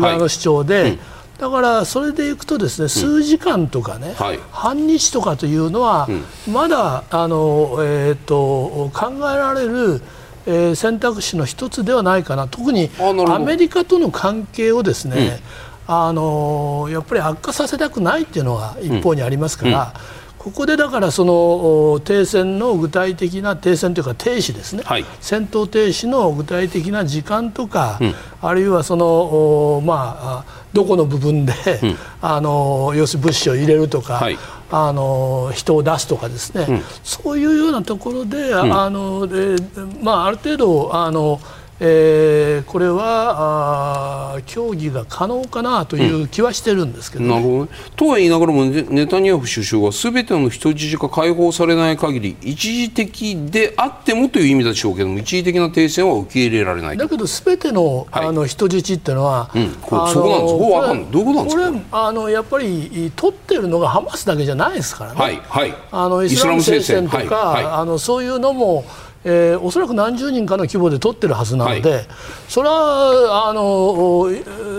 [0.00, 0.98] 側の主張で。
[1.40, 6.06] だからそれでいくとですね、数時間とかね、はい、半日とかというのは、
[6.46, 10.02] まだあの、えーと、考えられる、
[10.44, 12.46] えー、選択肢の一つではないかな。
[12.46, 15.40] 特にアメリカとの関係をですね、
[15.88, 19.94] うん、あのやっぱり悪化させたくないっていうのが一方にありますから。
[20.14, 34.38] うんここでだからその停戦の具体的な停戦というか停止ですね、はい、戦闘停止の具体的な時間とか、うん、あるいはそのまあどこの部分で、うん、あの要するに物資を入れるとか、はい、
[34.70, 39.56] あの人を出すとかですね、うん、そういうようなところで、あので
[40.02, 41.38] まあある程度あの
[41.82, 47.30] えー、これはあ協議が可能かなという気はしてるんですけど、ね。
[47.30, 56.98] うん、なるほど、ね、とは言いながらもネタニヤフ首相はすべての人質が解放されない限り一時的であってもという意味でしょうけども一時的な停戦は受け入れられない。
[56.98, 60.14] だけどすべての,、あの人質っていうのは、うん、そこなんです。
[60.14, 61.10] こかんない。
[61.10, 61.62] どういうことなんですか？
[61.62, 68.84] これあのやっぱり取ってるのがハマスだけじゃないですからね、はいはい、あのイスラム聖戦とか、はいはい、あのそういうのも
[69.24, 72.06] えー、おそらく何十人かの規模で取ってるはずなので、はい、
[72.48, 74.30] それはあの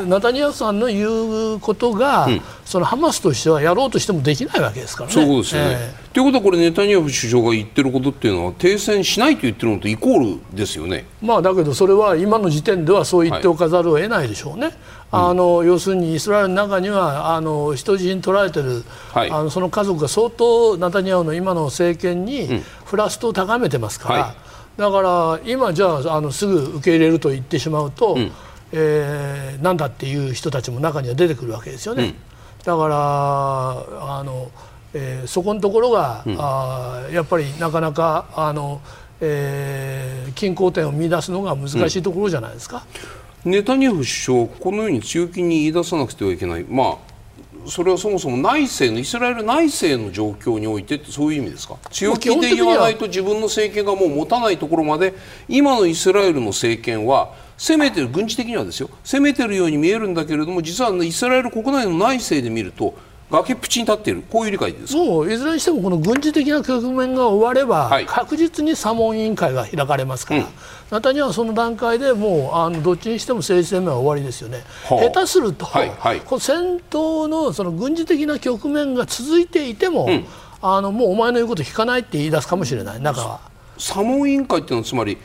[0.02, 5.14] ナタニヤフさんの言うことが、うん、そのハマスとしてはやろうとしてもできないわけですからね。
[5.14, 11.06] そうですよね、えー、ということはこれネタニヤフ首相が言ってることっていうのは停戦しないと言ってるのとイコールですよね。
[11.22, 14.66] まあだけどそれは今の時点ではそう言っておかざるを得ないでしょうね。
[14.66, 14.76] はい、
[15.12, 18.84] あの要するにイスラエルの中にはあの人質に取られてる、
[19.14, 22.64] はい、あのその家族が相当ナタニヤフの今の政権に、うん。
[22.92, 24.36] フラストを高めてますから、は
[24.78, 28.32] い、だから今じゃああのすぐ受け入れると言ってしまうと、うん、
[28.72, 32.04] えー、なんだっていう人たちも中には出てくるわけですよね。
[32.04, 32.16] うん、
[32.64, 34.50] だからあの、
[34.94, 38.82] えー、そこのところが、うん、あやっぱりなかなかあの、
[39.20, 42.86] えー、均衡点を見出すのが難しいところじゃないですか。
[43.44, 46.98] ネタニヤフ首相このように強気に言い出さなくてはいけない、まあ、
[47.66, 51.78] それはそもそも内政のイスラエル内政の状況においてってそういう意味ですか？
[51.90, 55.16] 強気で言わないと自分の政権がもう持たないところまで
[55.50, 58.90] 今のイスラエルの政権は攻めてる軍事的にはですよ。
[59.04, 62.96] 攻めてるように見えるんだけれども実はイスラエル国内の内政で見ると
[63.30, 64.24] 崖っぷちに立っている。
[64.28, 64.96] こういう理解です。
[64.96, 70.48] もういずれにしてもこの軍事的な局面が終われば、はい、確実に査問委員会が開かれますから、うん、
[70.90, 74.64] ナタニヤフその段階でもうあのどっちにしても政治生命は終わりですよね。
[74.90, 80.26] 下手すると、はいはい、この戦闘のその軍事的な局面が続いていても、うん、
[80.64, 83.40] あのもうお前の言うこと聞かないって言い出すかもしれない中は。
[83.78, 85.18] 査問委員会っていうのはつまり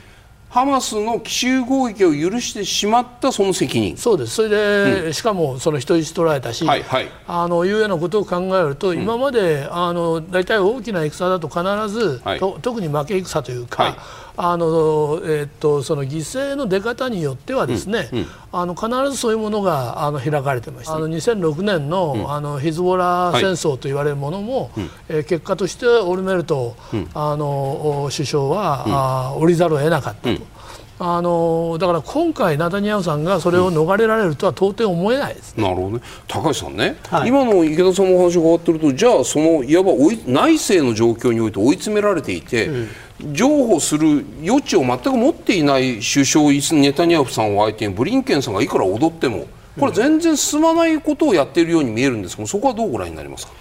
[0.57, 3.95] ハマスの奇襲攻撃を許してしまったその責任。
[3.99, 4.37] そうです。
[4.37, 13.95] それで、うん、しかもその人質取られたし、はいはい、あのいうようなことを考えると、うん、今まであの大体大きな戦だと必ず、はい、と特に負け戦というか、はい、
[14.37, 20.95] あのえー、っとその犠牲の出方によってはですね、うん、あの必ずそういうものがあの開かれてました。
[20.95, 26.77] あの2006年の,、あのヒズボラ戦争と言われるものも、はい、えー、結果としてオルメルト、
[27.15, 30.57] あの首相は、あ降りざるを得なかったと。
[30.99, 39.93] あのだから今回、ナタニヤフさんがそれを逃れられるとは到底思えないです、ね、なるほどね、高橋さんね、はい、今の池田さんのお話が終わってると、じゃあ、そのいわば
[40.27, 42.89] 内政の状況において追い詰められていて、うん
[43.33, 46.51] 譲歩する余地を全く持っていない首相
[46.81, 49.47] ネタニヤフさんを相手にブリンケンさんがいくら踊っても
[49.81, 53.53] これ全然進まないことをやっているように見えるんですけどそこはどうご覧になりますか？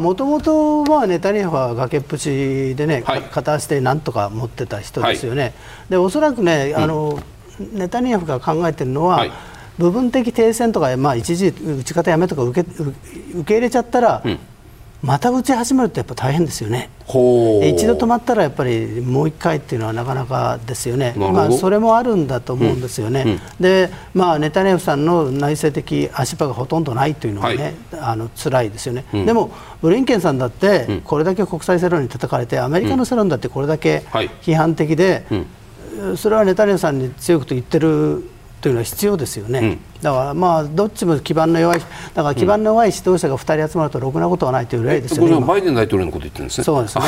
[0.00, 5.52] もともとはネタニヤフは崖っぷちでね、はい、片足でなんとか持ってた人ですよね、はい、
[5.90, 7.22] でおそらくね、あの、
[7.72, 9.32] ネタニヤフが考えているのは、はい、
[9.78, 12.94] 部分的停戦とか、まあ、一時打ち方やめとか受け受
[13.44, 14.38] け入れちゃったら、うん
[15.02, 16.88] また打ち始めるとやっぱ大変ですよね。
[17.08, 21.14] 一度止まったらやっぱりもう一回っていうのはなかなかですよね。
[21.16, 23.22] まあそれもあるんだと思うんですよね。
[23.22, 29.04] うんうん、で、まあネタニヤフさんの内政的足場がほとんどないというのはね、はい、あの辛いですよね。
[29.12, 29.50] うん、でも
[29.82, 34.04] ブリンケンさんだってこれだけ国際世論に叩かれてアメリカの世論だってこれだけ
[34.42, 35.24] 批判的で、
[36.16, 38.22] それはネタニヤフさんに強くと言ってる
[38.62, 41.80] というのは必要ですよね、うん、だからまあどっちも基盤の弱い
[42.14, 46.64] だから基盤の弱い指導者が2人集まるとろくなことはないという例ですよね、バイデン大統領のこと言ってるんですね。
[46.64, 47.04] そうですね。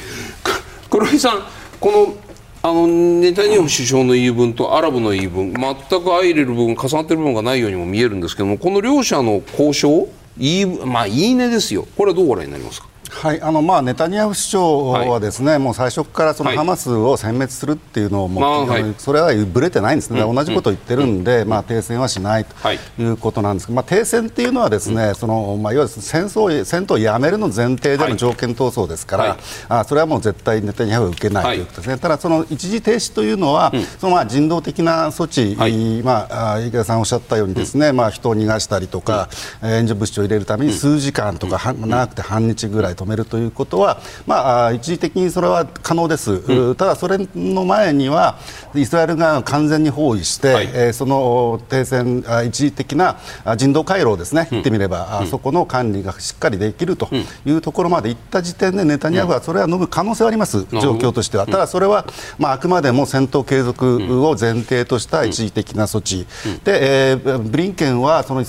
[0.90, 1.40] 黒井さん
[1.80, 2.14] この
[2.62, 10.08] あのネタニヤフ首相の言い分とアラブの言い分全く相入れる部分重なっている部分がないようにも見えるんですけどもこの両者の交渉
[10.38, 11.86] いい,、まあ、いいねですよ。
[11.96, 12.88] これはどうご覧になりますか？
[13.10, 22.78] はいあのまあ、ネタニヤフ首相はですね、はい、もう最初からそのハマスを殲滅するっていうのをもう、はい、それはぶれてないんですね、うん、同じことを言ってるんで、うん、まあ、停戦はしないとい。
[23.04, 29.38] うことなんですけど、まあ、停戦っていうのはですね、うん、そのまあ、いわゆる戦争戦闘をやめるの前提での条件闘争ですから、はい、
[29.68, 35.56] あそれはもう絶対ネタニヤフは受けないということですね、ただ、その一時停止というのは、そのまあ人道的な措置、
[36.02, 39.28] まあ、池田さんおっしゃったようにですね、まあ、人を逃がしたりとか、
[39.62, 48.38] 援助物資を入れるために数時間とか、長くて半日ぐらい止めるということはは、まあ、一時的にそれは可能です、うん、ただそれの前には
[48.74, 53.18] イスラエル側が完全に包囲して、はい、えー、その停戦一時的な
[53.56, 57.08] 人道回廊をですね、言ってみれば、うん、そこの管理がしっかりできると
[57.44, 61.46] いうところまでいった時点でネタニヤフはそれは飲む可能性はあります、状況としては。
[61.46, 62.06] ただそれは、
[62.38, 66.26] まあ、あくまでも戦闘継続を前提とした一時的な措置、
[66.64, 68.44] で、えー、ブリンケンはその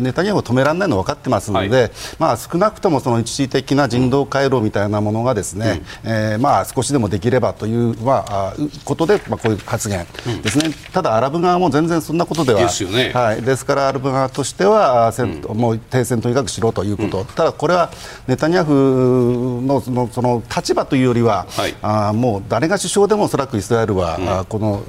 [0.00, 10.06] ネタニヤフを止められないの分かってますので、はい、まあ、少なくともその一時的な人道回廊みたいなものがですね、うん、えー、まあ、少しでもできればという、まあ、ことで、まあ、こういう発言
[10.42, 17.90] ですね、うん、ただ、アラブ側も全然そんなことではですよ、ね、はい、ですから、アラブ側としては、うん、もう停戦とにかくしろということ、ただこれは
[18.26, 24.82] ネタニヤフのそのその立場というよりは、はい、あもう誰が首相でもおそらくイスラエルは、この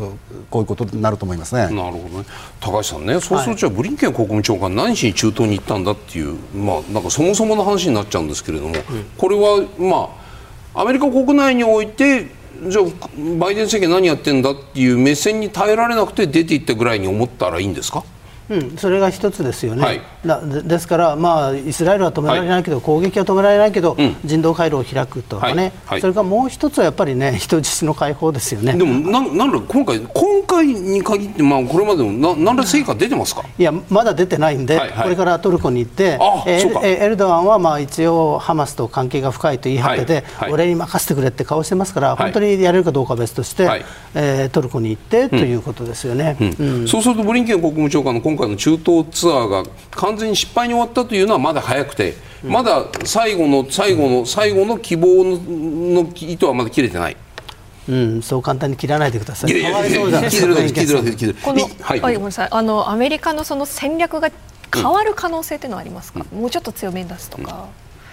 [0.50, 1.62] こういうことになると思いますね。
[1.64, 2.26] なるほどね。
[2.60, 8.76] 高橋さんね、そうすると、ブリンケン国務長官、何しに中東に行ったんだっていう、まあ、なんかそもそもの話になっちゃうんですけれども、
[9.18, 10.10] これはま
[10.76, 12.28] あ、アメリカ国内において
[12.68, 12.86] じゃあ
[13.40, 18.04] バイデン政権何やってんだっていう目線に耐えられなくて出ていったぐらいに思ったらいいんですか？
[18.52, 20.02] うん、それが一つですよね、はい、
[20.68, 28.74] ですから、まあ、イスラエルは止められないけど、はい、攻撃は止められないけど、うん、人道回廊を開くとかね、はい、それからもう一つはやっぱりね、 人質の解放ですよね。
[28.74, 33.44] でもな、なんだ、今回、今回に限って、まあ、これまでもな何ら成果出てますか？
[33.58, 46.56] いや、まだ出てないんで、これからトルコに行って、えエルドアンはまあ一応、ハマスと関係が深いと言い張ってて、俺に任せてくれって顔してますから、本当にやれるかどうかは別として、はい、えー、トルコに行ってということですよね、うん。
[46.82, 57.18] うん、そうすると、ブリンケン国務長官の今回の中東ツアーが完全に失敗に終わったというのはまだ早くて、まだ最後の最後の最後の希望の糸はまだ切れてない。
[57.90, 59.52] うん、そう簡単に切らないでください。
[59.52, 61.36] いやいやいやいや切る切る切る。
[61.36, 62.48] この、はい、ごめんなさい。
[62.52, 64.30] あのアメリカのその戦略が
[64.74, 66.26] 変わる可能性っていうのはありますか？
[66.32, 67.68] うん、もうちょっと強めに出すとか。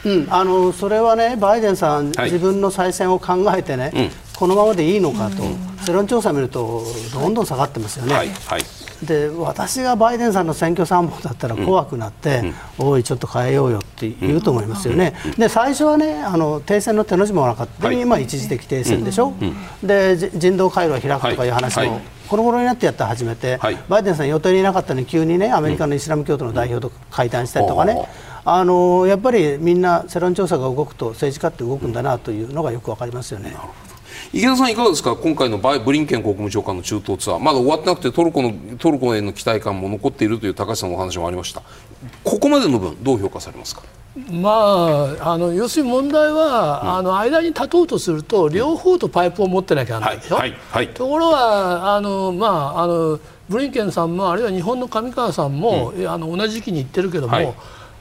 [0.05, 5.43] うん、あのそれはね、バイデンさん、はい、自分の再選を考えてね、うん、このままでいいのかと、
[5.85, 8.15] 世論調査を見ると、どんどん下がってますよね。
[8.15, 8.63] はい、はい
[9.03, 12.43] で私がバイデンさんの選挙参謀だったら怖くなって、
[12.79, 21.49] うん、おい、ちょっと変えようよって言うと思いますよね、で最初はねあの停戦の手の字もなかった、はい、今、一時的停戦でしょ、うん、で人道回廊を開くとかい。
[21.49, 33.57] う話も、この頃になってやったら始めて、はい、バイデンさん予定にいなかったのに急にねアメリカのイスラム教徒の代表と会談したりとかね、うん、あのやっぱりみんな世論調査が動くと政治家って動くんだなというのがよくわかりますよね。
[34.31, 41.63] 池田さん、いかがですか、今回のブリンケン国務長官の中東ツアー、まだ終わってなくてトルコのトルコへの期待感も残っているという高橋さんのお話もありました、
[42.25, 43.83] ここまでの分、どう評価されますか？
[44.31, 57.55] まあ、あの要するに問題は、うん、あの間に立とうとすると両方とパイプを持ってなきゃならないでしょ、はいはいはい、ところがあの、まあ、あのブリンケンさんもあるいは日本の上川さんも、うん、あの同じ時期に言ってるけども、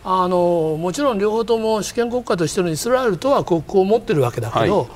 [0.04, 4.90] あのもちろん両方とも主権国家としてのイスラエルとは国交を持ってるわけだけど、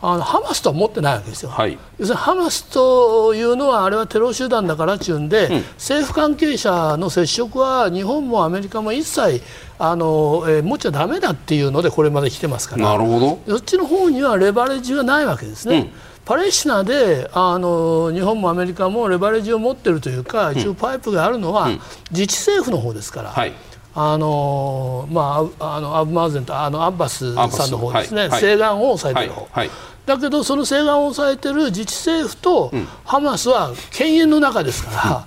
[0.00, 9.42] あのハマスとは持ってないわけですよ、はい、要するにハマスというのはあれはテロ集団だからっていうんで、うん、政府関係者の接触は日本もアメリカも一切
[9.78, 12.84] あの、えー、持っちゃだめだっていうのでこれまで来てますから。
[12.84, 13.40] なるほど。
[13.48, 15.78] そっちの方にはレバレッジがないわけですね。
[15.78, 15.90] うん。
[16.24, 21.70] パレスチナであの日本もアメリカもレバレッジを持っているというか、一応パイプがあるのは、
[22.10, 23.52] 自治政府の方ですから、はい、
[24.00, 29.70] あのまあ、あのアブマーゼンとあのアッバスさんの方ですね、はい、西岸を抑えてる方、はい、
[30.06, 32.72] だけどその西岸を抑えてる自治政府と
[33.04, 35.26] ハマスは犬猿の中ですか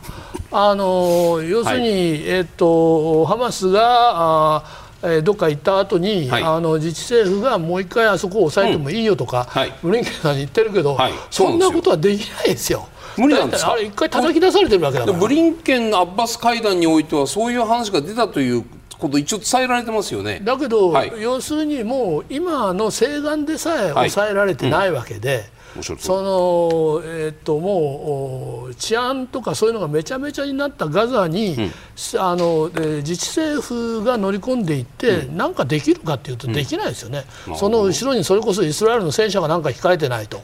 [0.52, 9.62] ら、あの要するに、えっと、ハマスがあえどっか行った後に、はい、あの自治政府がもう一回あそこを抑えてもいいよとか、うん。
[9.62, 12.88] はい、ブリンケンさんに言ってるけど、はい、そんなことはできないですよ。
[13.18, 13.74] 無理なんですか？
[13.74, 15.18] あれ一回叩き出されてるわけだから。
[15.18, 18.64] ブリンケンアッバス会談においてはそういう話が出たという
[19.00, 20.40] こと一応伝えられてますよね。
[20.44, 25.44] だけど、はい、要するにもう今の西岸でさえ抑えられてないわけで、はい。
[25.78, 31.72] うん、そのえー、っともう治安とかそういうのがめちゃめちゃになったガザに、うん、
[32.20, 37.24] あの自治政府が乗り込んでいって何、うん、かできるかっていうとできないですよね、
[37.56, 40.42] その後ろにそれこそイスラエルの戦車がなんか控えてないと、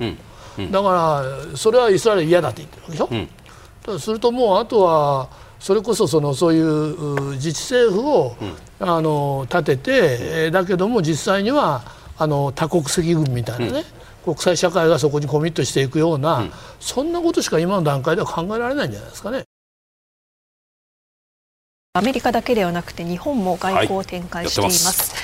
[0.72, 3.91] だからそれはイスラエル嫌だって言ってるわけでしょ？
[3.91, 8.36] うん、するともうあとはそれこそそのそういう自治政府を、
[8.80, 11.84] うん、あの立てて、だけども実際には
[12.17, 13.84] あの多国籍軍みたいなね、
[14.26, 19.43] うん、国際社会がそこにコミットしていくような、うん、そんなことしか今の段階では考えられないんじゃないですかね。
[21.93, 25.15] アメリカだけではなくて日本も外交を展開しています。
[25.15, 25.16] はい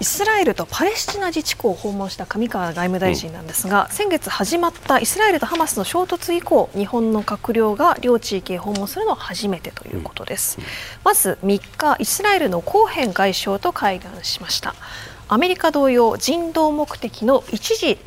[0.00, 10.64] イスラエルとパレスチナ自治区を訪問した上川外務大臣なんですが、うん、先月始まったイスラエルとハマスの衝突以降日本の閣僚が両地域へ訪問するのは初めてということです、うん、
[11.04, 14.74] まず3日イスラエルのコーヘン外相と会談しました。
[15.32, 18.00] アメリカ同様人道目的の一時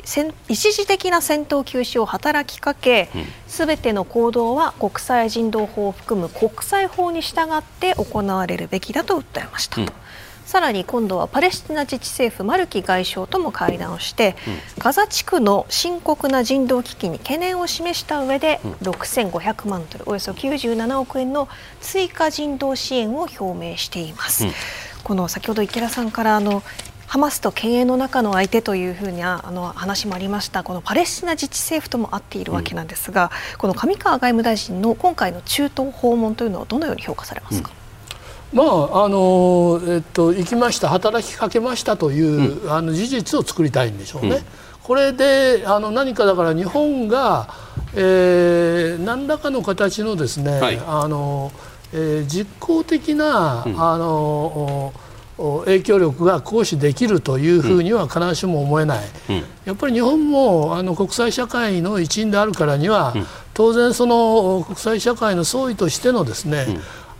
[0.48, 3.08] 一時的な戦闘休止を働きかけ
[3.46, 9.80] すべ、うん、ての行動は国際人道法を含む国際法に従って行われるべきだと訴えました。
[10.44, 21.48] さらに今度はパレスチナ自治政府マルキ外相とも会談をして、うん、ガザ地区の深刻な人道危機に懸念を示した上で、うん、6500万ドルおよそ97億円の
[21.80, 24.44] 追加人道支援を表明しています。
[24.44, 24.52] うん、
[25.02, 26.62] この先ほど池田さんからあの
[27.06, 37.70] ハマスと犬猿の中の相手というふうなあの話もありましたこのパレスチナ自治政府とも会っているわけなんですが、この上川外務大臣の今回の中東訪問というのはどのように評価されますか？
[38.52, 44.28] まああのえっと、行きました働きかけましたという、うん、あの事実を作りたいんでしょうね。
[44.28, 44.42] うん、
[44.82, 47.48] これであの何かだから日本が、
[47.94, 51.50] えー、何らかの形のですね、はい、あの
[51.94, 54.92] えー、実効的な、うん、あの
[55.36, 66.66] 影響力が行使できるというふうには必ずしも思えない、うん、やっぱり日本もあの国際社会の一員であるからには、うん、当然その国際社会の総意としてのですね、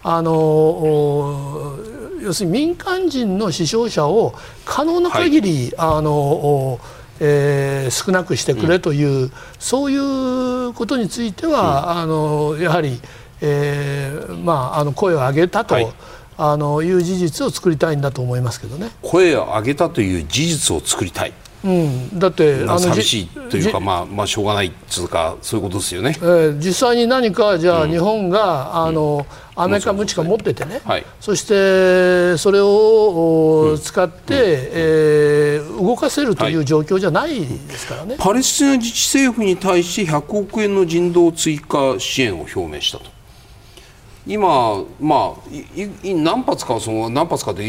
[0.04, 1.78] あの
[2.22, 6.78] 要するに民間人の死傷者を可能な限り、はい、あの
[7.20, 13.00] えー、少なくしてくれという、うん、そういうことについては、うん、あのやはり、
[13.40, 15.74] えーまあ、あの声を上げたと。
[15.74, 15.86] はい。
[16.36, 18.90] あのいう事実を作りたいんだと思いますけどね。
[19.02, 21.32] 声を上げたという事実を作りたい。
[21.64, 29.24] うん、だってあの寂しいというか、まあまあ、しょうがないというかそういうことですよね、えー、実際に何かじゃあ、日本があの、うん、
[29.56, 43.14] アメかムチか持っててね、はい、そしてそれを使って、うん、えー、動かせるという状況じゃないですからね、はい、パレスチナ自治政府に対し100億円の人道追加支援を表明したと。
[44.26, 45.40] 今、まあ、
[46.02, 47.62] 何発かその何発かで、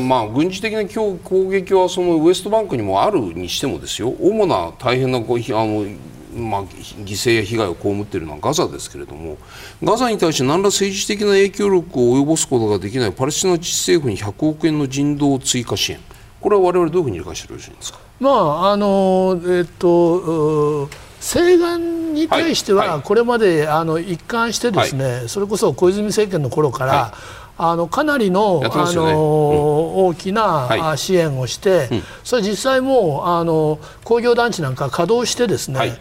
[0.00, 4.08] まあ、軍事的な攻撃はそのウエストバンクにもあるにしてもですよ。
[4.20, 5.86] 主な大変なあの
[6.34, 9.36] まあ、犠牲や被害を被っているのはガザですけれども
[9.82, 15.98] ガザに対して何ら政治的な影響力を及ぼすことができないパレスチナ自治政府に100億円の人道追加支援。
[16.40, 17.98] これは我々どういうふうに理解してよろしいんですか？
[18.20, 20.88] まああのえっと
[21.20, 21.78] 西岸
[22.14, 27.12] に対してはこれまであの一貫してですね、それこそ小泉政権の頃から、
[27.62, 35.92] あのかなりの、ね、あの、うん、大きな支援をして、はい、それ実際もうあの工業団地なんか稼働してですね、はい、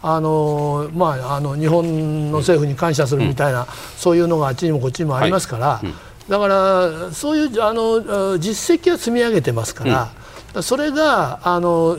[0.00, 3.66] あのまあ、あの日本の政府に感謝するみたいな、うん、
[3.96, 5.86] そういうのがあっちにもこっちにもありますから、はい。
[5.86, 5.94] うん、
[6.28, 10.12] だからそういうあの実績は積み上げてますか
[10.54, 11.96] ら、それがあの、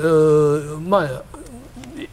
[0.80, 1.24] まあ、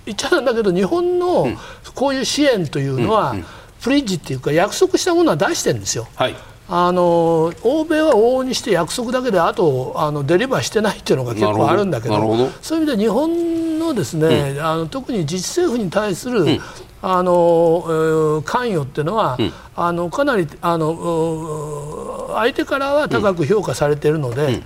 [0.06, 1.46] 言っちゃうんだけど日本の
[1.94, 3.36] こういう支援というのは、
[3.80, 6.08] プリッジっていうか約束したものは出してるんですよ。
[6.16, 6.34] はい
[6.68, 16.58] あの欧米は往々にして約束だけであとあのデリバーしてないっていうのが結構あるんだけどそういう意味で日本のですね、うん、あの特に自治政府に対する、うん、
[17.02, 24.62] あの関与っていうのは、うん、あのかなりあの相手からは高く評価されているので、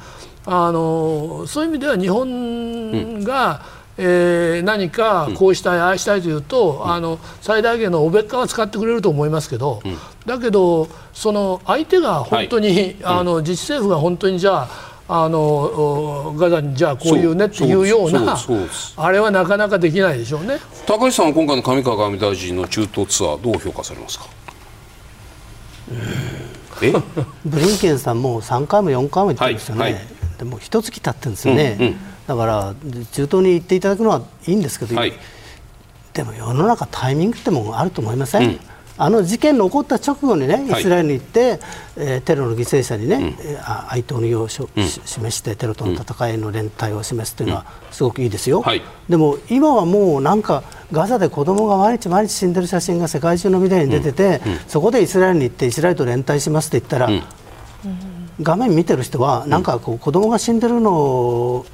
[0.46, 3.62] あのそういう意味では日本が、
[3.98, 9.82] えー、何かこうしたい、ああしたいというと、あの最大限のおべっかは使ってくれると思いますけど、
[10.30, 14.68] だけどその相手が本当に、はい、あの自治政府が本当にじゃ
[15.08, 18.38] ああのガザにじゃあこういうねっていうような
[18.96, 20.58] あれはなかなかできないでしょうね。
[20.86, 24.26] 高橋さんは今回の上川外務大臣の中東ツアーどう評価されますか？
[26.82, 26.92] え？
[27.44, 30.02] ブリンケンさんも3回も4回も言ってるんですよね、はいはい、
[30.38, 31.96] でも一月経ってるんですよね、うんうん、
[32.28, 32.74] だから
[33.12, 35.12] 中東に行っていただくのはいいんですけど、はい、
[36.14, 38.60] でも世の中タイミングってもあると思いません、うん
[39.02, 41.60] あの事件の起こった直後にね、イスラエルに行って、はい、
[41.96, 43.34] えー、テロの犠牲者にね、うん、
[43.88, 57.08] 哀悼の意を、うん、示してテロとの戦いの連帯を示すというのはすごくいいですよ、はい、でも今はもうなんかガザで子供が毎日毎日死んでる写真が世界中のメディアに出てて、うん、そこでイスラエルに行ってイスラエルと連帯しますって言ったら、
[58.42, 61.66] 画面見てる人はなんかこう子供が死んでるのを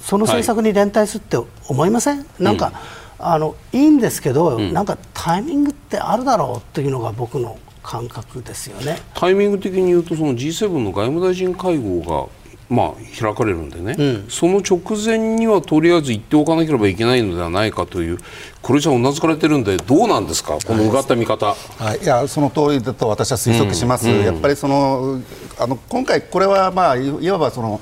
[0.00, 1.36] その政策に連帯するって
[1.68, 2.72] 思いません、なんか、
[3.20, 8.98] あのいいんですけど、うん、なんかタイミングってあるだろうというのが僕の感覚ですよね。
[9.14, 12.40] タイミング的に言うとその G7 の外務大臣会合が
[12.70, 18.18] まあ、開かれるんでね、うん、その直前にはとりあえず言っておかなければいけないのではないかという
[18.62, 20.56] これじゃうなずかれてるんでどうなんですか？
[20.64, 25.20] このうがった見方、はい、いやその通りだと私は推測します、うん、やっぱりその
[25.58, 27.80] あの今回これはまあいわばそのうん、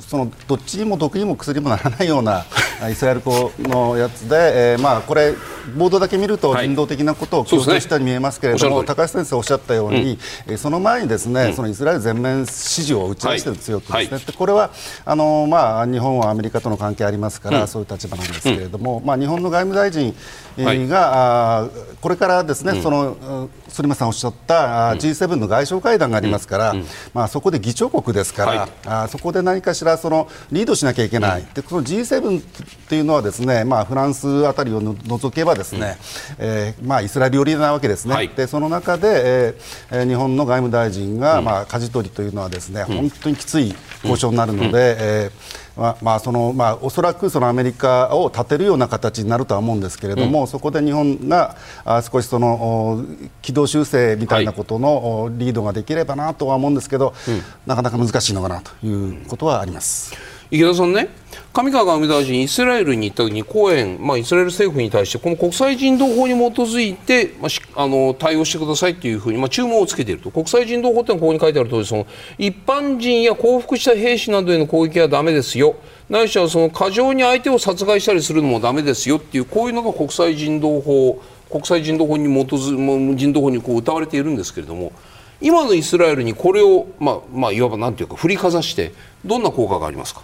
[0.00, 2.44] そのどっちにも毒にも薬にもならないような
[2.90, 5.34] イスラエル語のやつで、えー、まあこれ
[5.76, 14.70] ボードだけ見ると人道的なことを強調したように見えますけれども、はいね、高橋先生おっしゃったように、うん、その前にですね、うん、そのイスラエル全面支持を打ち出して強くですね、はい、これは
[15.04, 20.14] あのまあ日本はアメリカとの関係ありますから、そういう立場なんですけれども、まあ日本の外務大臣
[20.88, 21.68] が、
[22.00, 26.74] これからですね、その反町さんおっしゃった G7 の外相会談がありますから、
[27.14, 28.46] まあそこで議長国ですか
[28.84, 32.40] ら、あそこで何かしらそのリードしなきゃいけない、でこの G7
[32.88, 35.96] というのはですね、まあ、フランスあたりを除けばですね、
[36.38, 39.54] うん、えー、まあ、イスラエル寄りなわけですね、はい、でその中で、
[39.90, 53.04] えー、日本の外務大臣が、うん、まあ、舵取りというのはですね、本当にきつい交渉になるので、うん、えーまあそのまあ、おそらくそのアメリカを立てるような形になるとは思うんですけれども、うん、そこで日本があ少しその
[53.42, 57.14] 軌道修正みたいなことのリードができればなとは思うんですけど、はい、
[57.68, 60.14] なかなか難しいのかなということはあります。
[60.50, 61.08] 池田さんね
[61.52, 70.30] 上川外務大臣、イスラエルに行った時にコエン、まあ、イスラエル政府に対してこの国際人道法に基づいて、まあ、あの対応してくださいというふうに、まあ、注文をつけていると。
[70.30, 72.06] 国際人道法というのはここに書いてある通りそ
[72.38, 75.76] り一般人や降伏した兵士などへの攻撃はだめですよ。
[76.08, 81.20] ないしはその過剰に相手を殺害したりするのもだめですよっていうこういうのが国際人道法
[81.50, 84.92] 国際人道法に基づ人道法にこう謳われているんですけれども
[85.40, 88.92] 今のイスラエルにこれを、まあまあ、いわばなんていうか振りかざして
[89.24, 90.22] どんな効果がありますか？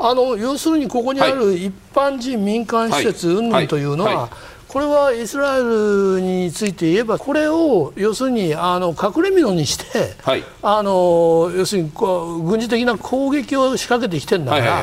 [0.00, 4.28] あの要するにここにある一般人、民間施設云々というのは、
[4.68, 14.82] これはイスラエルについて言えばこれを要するにあの隠れ蓑にして、はい、あの要するにこう軍事的な攻撃を仕掛けてきてるんだから。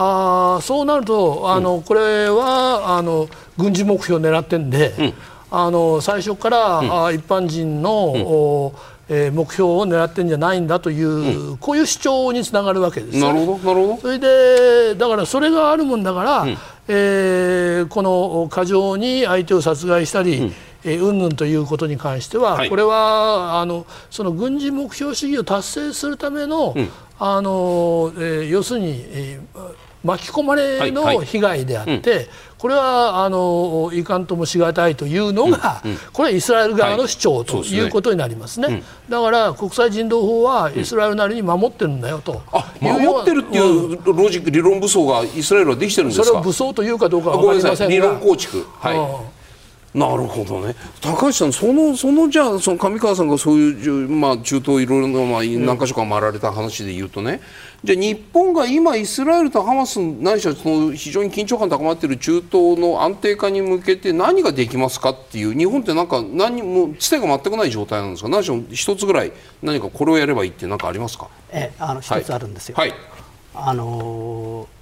[0.00, 5.14] あそうなるとあの、うん、これはあの軍事目標を狙ってんで、うん、
[5.50, 6.86] あの最初から、うん、
[7.16, 8.72] 一般人の、
[9.08, 13.96] えー、目標を狙ってんじゃないんだという、うん、こういう主張につながるわけです、ね、なるほどなるほど。
[14.02, 16.56] それでだからそれがあるもんだから、うん、
[16.88, 20.52] えー、この過剰に相手を殺害したり、うん。
[20.84, 26.88] えー、云々ということに関しては、はい、これはあのその軍事目標主義を達成するための、うん、
[27.18, 29.74] あのえー、要するに、えー、
[30.04, 37.80] 巻き込まれの被害であって、はいはい、これはあのいかんともしがたいというのが、うんうん、これはイスラエル側の主張とい。
[37.86, 46.26] うことになりますね、はいすねだから国際人道法はイスラエルなりに守ってるんだよと、あ守ってるっていうロジック、理論武装がイスラエルはできてるんですか？
[46.26, 47.94] それを武装というかどうかは分かりませんが。
[47.94, 49.37] 理論構築、はい
[49.94, 50.74] なるほどね。
[51.00, 57.40] 高橋さん、そのそのじゃあその上川さんがそういう、まあ、中東いろいろな、まあ、何か所か回られた話で言うとね、
[57.82, 68.28] じゃあ日本が今イスラエルとハマスないしはその非常に緊張感高まっている中東の安定化に向けて何ができますかっていう日本ってなんか何もつてが全くない状態なんですか？
[68.28, 69.32] 何しろ一つぐらい
[69.62, 71.28] 何かこれをやればいいって何かありますか？
[71.50, 72.74] えあの一つあるんですよ。
[72.76, 72.92] はい、
[73.54, 74.77] あのー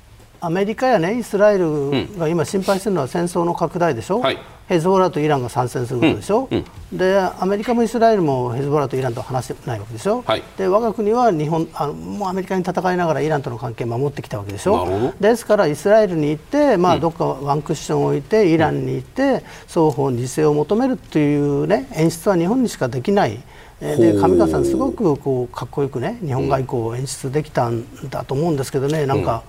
[0.47, 4.39] アメリカや、ね、イスラエルが今心配してるのは戦争の拡大でしょ、はい、
[4.69, 6.65] ヘズボラとイランが参戦することでしょ、うん。
[6.93, 15.13] うん、でアメリカもイスラエルもヘズボラとイランと話してないわけでしょ、はい、で我が国は日本あのもうアメリカに戦いながらイランとの関係を守ってきたわけでしょ？
[15.19, 23.41] ですからイスラエルに行って、まあ、どっかワンクッションを置いて、イランに行って、双方に自制を求めるという、ね、演出は日本にしかできない。
[23.81, 29.43] で上川さん、すごくこうかっこよくね日本外交を演出できたんだと思うんですけどね、なんか。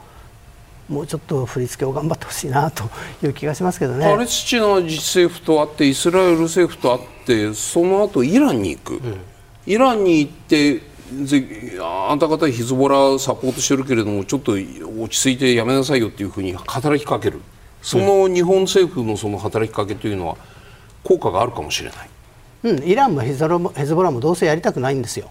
[0.89, 2.85] もうちょっと振り付けを頑張ってほしいなと
[3.23, 4.05] いう気がしますけどね。
[4.05, 9.19] パレスチナ政府とあってイスラエル政府とあってその後イランに行く、うん、
[9.65, 10.81] イランに行って
[11.81, 17.41] あんた方ヒズボラサポートしてるけれどもちょっと落ち着いてやめなさいよっていうふうに働きかける。
[17.81, 20.35] その日本政府のその働きかけというのは
[21.03, 22.09] 効果があるかもしれない。
[22.63, 25.29] うん、イランもヘズボラもどうせやりたくないんですよ。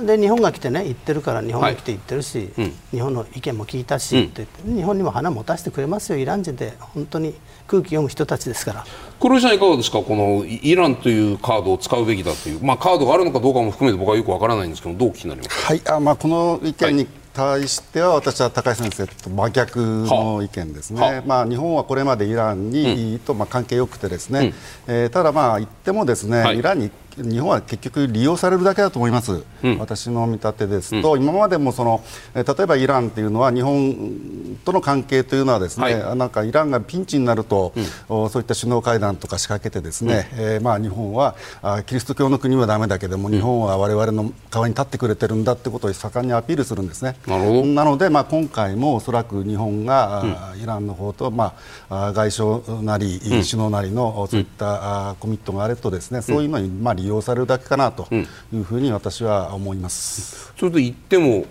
[0.00, 2.66] で日本が来てね言ってるから日本が来て言ってるし、はい。
[2.66, 6.18] うん、日本の意見も聞いたし、って、日本にも花持たせてくれますよ。
[6.18, 7.34] イラン人で本当に
[7.66, 8.84] 空気読む人たちですから。
[9.20, 10.02] 黒井さんいかがですか？
[10.02, 15.68] このイランというカードを使うべきだという、まあ、カードがあるのかどうかも含めて僕はよくわからないんですけどどう気になりますか？
[15.68, 15.82] はい。
[15.86, 24.54] あまあこの意見に、はい対しては私は高橋先生と真逆の意見ですね、まあ、日本はこれまでイランに、とまあ関係よくてですね、
[24.88, 32.02] うん、えー、ただ、まあ言ってもですね、はい、イランに日本は結局利用されるだけだと思います、うん、私の見立てですと、うん、今までもその
[32.34, 37.72] 例えばイランというのは日本との関係というのはですね、はい、なんかイランがピンチになると、
[38.08, 47.16] うん、そういった首脳会談とか仕掛けてですね、うん、えー、まあ日本はあキリスト教の国はだめだけども日本は我々の側に立ってくれてるんだってことを盛んにアピールするんですね。
[47.26, 50.24] なので、まあ、今回もおそらく日本が、
[50.62, 51.54] イランの方と、ま
[51.88, 58.08] あ、外相なり、首脳なりのそういった、コミットがあるとですねそういうのに、まあ、利用されるだけかなと
[58.52, 60.52] いうふうに私は思います。
[60.56, 61.46] それと言っても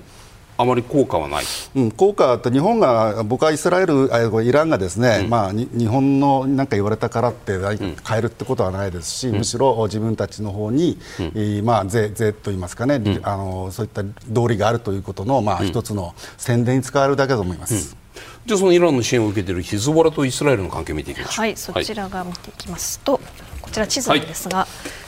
[0.57, 1.43] あまり効果はない、
[1.75, 4.09] うん、効果って日本が僕はイスラエル、
[4.43, 17.97] イランがですね、うん、まあ、日本のなんか言われたからって変えるってことはないですし、うん、むしろ自分たちの方に、うん、えー、まあ、税税と言いますかね、あのそういった道理があるということの、まあ、一つの宣伝に使われるだけだと思います。
[18.45, 21.45] じゃあそのイランの支援を受けているヒズボラとイスラエルの関係を見ていきましょう。
[21.45, 23.19] はい、そちらが見ていきますと、
[23.61, 25.04] こちら地図なんですが、はい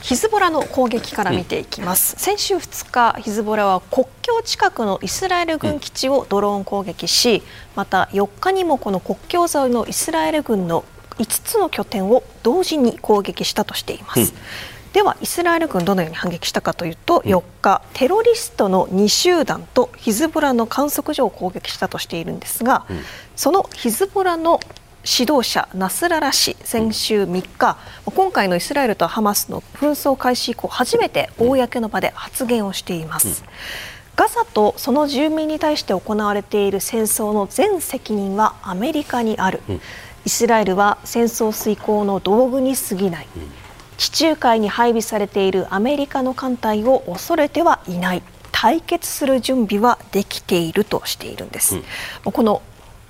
[0.00, 7.42] ヒズボラの攻撃から見ていきます、うん、先週2日ヒズボラは国境近くのイスラエル軍基地をドローン攻撃し
[7.74, 10.84] また4日にもこの国境沿いのイスラエル軍の
[11.18, 23.00] 5つの拠点を同時に攻撃したとしています、うん、ではイスラエル軍どのように反撃したかというと4日テロリストの2集団とヒズボラの観測所を攻撃したとしているんですが、うん、
[23.36, 24.60] そのヒズボラの
[25.10, 33.42] 指導者ナスララ氏先週3日今回のイスラエルとハマスの紛争開始以降初めて公の場で発言をしています。
[34.16, 39.62] ガザとその住民に対して行われている戦争の全責任はアメリカにある、
[40.26, 43.28] イスラエルは戦争遂行の道具に過ぎない、
[43.96, 48.22] 地中海に配備されているアメリカの艦隊を恐れてはいない。
[48.60, 51.78] 対決する準備はできているとしているんです、う
[52.30, 52.60] ん、この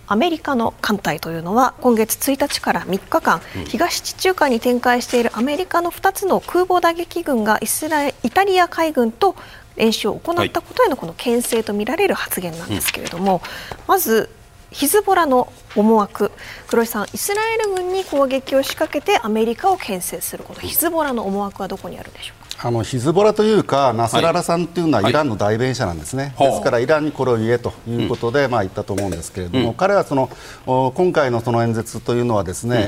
[0.08, 9.36] アメリカの艦隊というのは今月1日から3日間、東地中海に展開しているアメリカの2つの空母打撃軍がイスラエイタリア海軍と
[9.76, 13.42] 演習を行ったことへのこの牽制とみられる発言なんですけれども、
[13.86, 14.30] まず
[14.70, 16.30] ヒズボラの思惑。
[16.68, 20.60] 黒井さんイスラエル軍に攻撃を仕掛けてアメリカを牽制すること。
[20.60, 22.37] ヒズボラの思惑はどこにあるでしょうか？
[22.60, 30.30] あのヒズボラというか、ナスララさんというのはイランの代弁者なんですね、はい、ですからイランにこれを言えということで、うん、まあ、言ったと思うんですけれども、うん、彼はその
[30.66, 32.86] 今回のその演説というのはですね、うん、え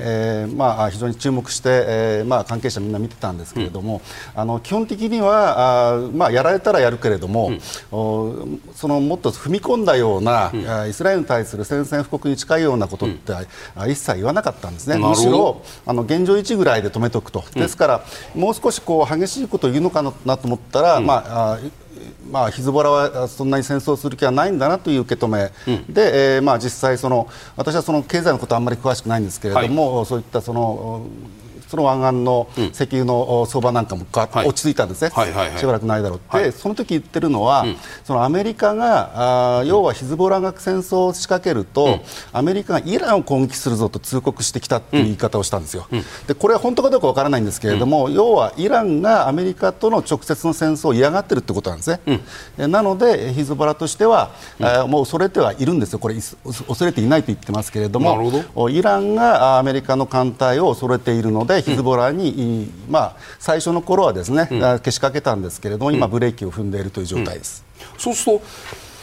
[0.48, 4.02] ー、まあ、非常に注目して、えーまあ、関係者みんな見てたんですけれども、
[4.34, 7.52] あの基本的にはあ、まあ、やられたらやるけれども、
[7.90, 10.52] そのもっと踏み込んだような、
[10.88, 18.04] イスラエルに対する宣戦布告に近いよようなことって、うん、一切言わなかったんですね、むしろあの現状維持ぐらいで止めておくと、ですから、
[18.34, 21.58] もう少しこう激しいことを言うのかなと思ったら、まあ
[22.30, 31.06] まあ、ヒズボラはそんなに戦争する気はないんだなという受け止め、うん、で、えーまあ、実際その、私はその経済のことはあんまり詳しくないんですけれども、はい、そういったその
[31.70, 35.10] その湾岸の石油の相場なんかも落ち着いたんですね、
[35.56, 42.00] しばらくないだろうって、はい、その時言ってるのは、うん、そのアメリカがあ要はヒズボラが戦争を仕掛けると、うん、
[42.32, 51.90] アメリカがイランを攻撃するぞと通告してきたっていう言い方をしたんですよ、うん、でこれは本当かどうかわからないんですけれども、要はイランがアメリカとの直接の戦争を嫌がってるってことなんです
[52.58, 67.64] ね、なのでヒズボラとしては、うん、もう恐れてはいるんですよ、これ恐れていないと言ってますけれどもイランがアメリカの艦隊を恐れているのでヒズボラに、まあ、最初の頃はですね、うん、けしかけたんですけれども今、ブレーキを踏んでいるという状態です。
[67.98, 68.44] そうすると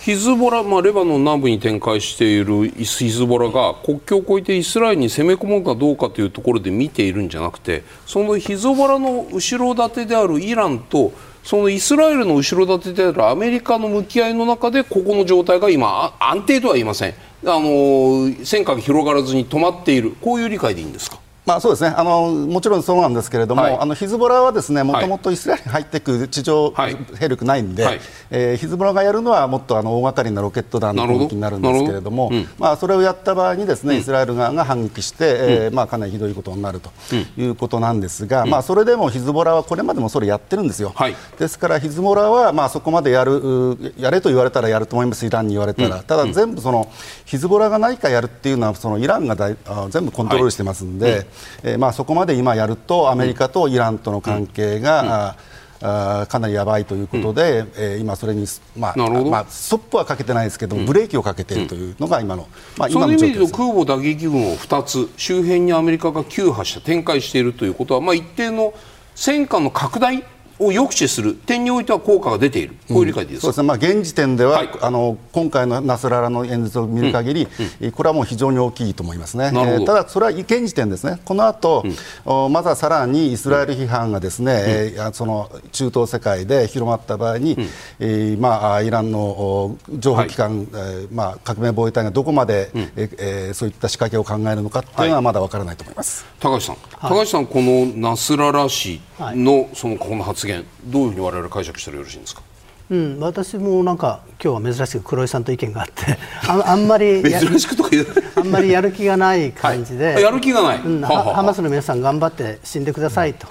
[0.08, 11.12] ヒズボラ、まあ、レバノン南部に展開しているヒズボラが国境を越えてイスラエルに攻め込むかどうかというところで見ているんじゃなくてそのヒズボラの後ろ盾であるイランと
[11.44, 21.94] そのイスラエルの後ろ盾であるアメリカの向き合いの中でここの状態が今安定とは言いませんあの戦火が広がらずに止まっているこういう理解でいいんですかまあ、そうですね。
[21.96, 26.74] あのもちろんそうなんですけれども、はい、あのヒズボラはですねもともとイスラエルに入っていく地上
[27.18, 36.92] 兵力ないんで、はい、えー、ヒズボラがやるのはもっとあの大掛かりなロケット弾の攻撃になるんですけれども、うん、まあ、それをやった場合にですね、イスラエル側が反撃して、うん、えー、まあ、かなりひどいことになると
[37.38, 46.92] いうことなんですが、うん、まあ、それでもヒズボラはこれまでもそれやってるんですよ、はい、ですからヒズボラはまあそこまでやるやれと言われたらやると思います、イランに言われたら、ただ全部その
[47.26, 49.58] ヒズボラが何かやるっていうのはそのイランがだい
[49.90, 51.26] 全部コントロールしてますんで、はい、
[51.64, 55.36] えー、まあ、そこまで今やるとアメリカとイランとの関係が、
[55.80, 68.74] あかなりやばいということで、うん、えー、今、それに、まあまあ、ストップはかけてないですけども、ブレーキをかけているというのが今の、まあ、今のそういう意味で空母打撃群を2つ周辺にアメリカが9発射展開しているということは、まあ、一定の
[69.14, 70.24] 戦火の拡大
[70.60, 77.48] を抑止する点においては効果が出ている、こういう理解でいいですか、うん、そうですね、まあ、現時点では、はい、あの今回のナスララの演説を見る限り、
[77.82, 77.88] うん。
[77.88, 81.84] うん、これはもう非常に大きいと思いますね、えー、ただ、それは現時点ですね、この後、
[82.26, 102.42] うん、まずはさらにイスラエル批判がですね、うん、その中東世界で広まった場合に、うん、えー、まあ、イランの情報機関、はい、えー、まあ、革命防衛隊がどこまで、うん、えー、そういった仕掛けを考えるのかというのはまだ分からないと思います、はい、高橋さん、高橋さん、このナスララ氏のそのこの発言、どういうふうに我々解釈したらよろしいんですか？
[102.90, 107.90] うん、私もなんか今日は珍しく黒井さんと意見があって ああんまり珍しくとか
[108.38, 113.48] あんまりやる気がない感じで、はい、やる気がない、うん、ハマスの皆さん頑張って死んでくださいと、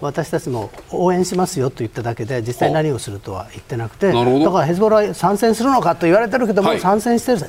[0.00, 7.40] 私たちも応援しますよと言っただけで実際何をするとは言ってなくてだからヘズボラ参戦するのかと言われてるけども、はい、参戦してる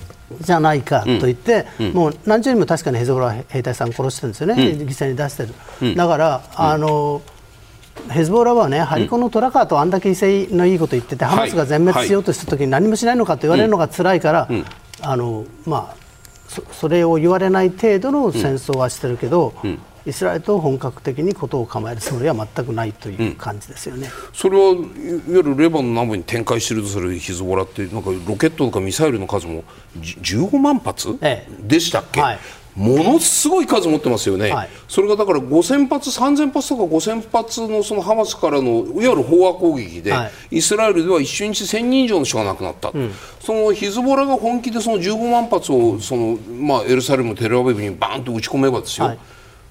[0.41, 5.53] じゃないかと言って、うん、もう何十人も確かにヘズボラ兵隊さん殺してるんですよね、うん、犠牲に出してる、
[5.83, 7.21] うん、だから、あの
[8.09, 14.49] ヘズボラはね、ハリコのトラカーとあんだけ威勢のいいこと言ってて、ハマスが全滅しようとしたときに何もしないのかと言われるのが辛いから、
[15.01, 15.95] あのまあ
[16.47, 19.53] そ、それを言われない程度の戦争はしてるけど、
[20.05, 24.87] イスラエルと本格的にことを構えるつもりは全くないという感じですよね、うん、それはいわ
[25.27, 29.63] ゆるレバノン南部に展開しているとするヒズボラってなんかロケットとかミサイルの数も
[29.99, 32.39] 15万発、ええ、でしたっけ、はい、
[32.79, 43.11] ものすごい数持ってますよね、はい、それがだから5000発、3000発とか5000発のそのハマスからのいわゆる飽和攻撃で、はい、イスラエルでは一瞬にして1000人以上の人が亡くなった、うん、
[43.41, 49.07] そのヒズボラが本気でその15万発をその、まあ、エルサレム、テルアビブにバーンと打ち込めばですよ。
[49.07, 49.19] はい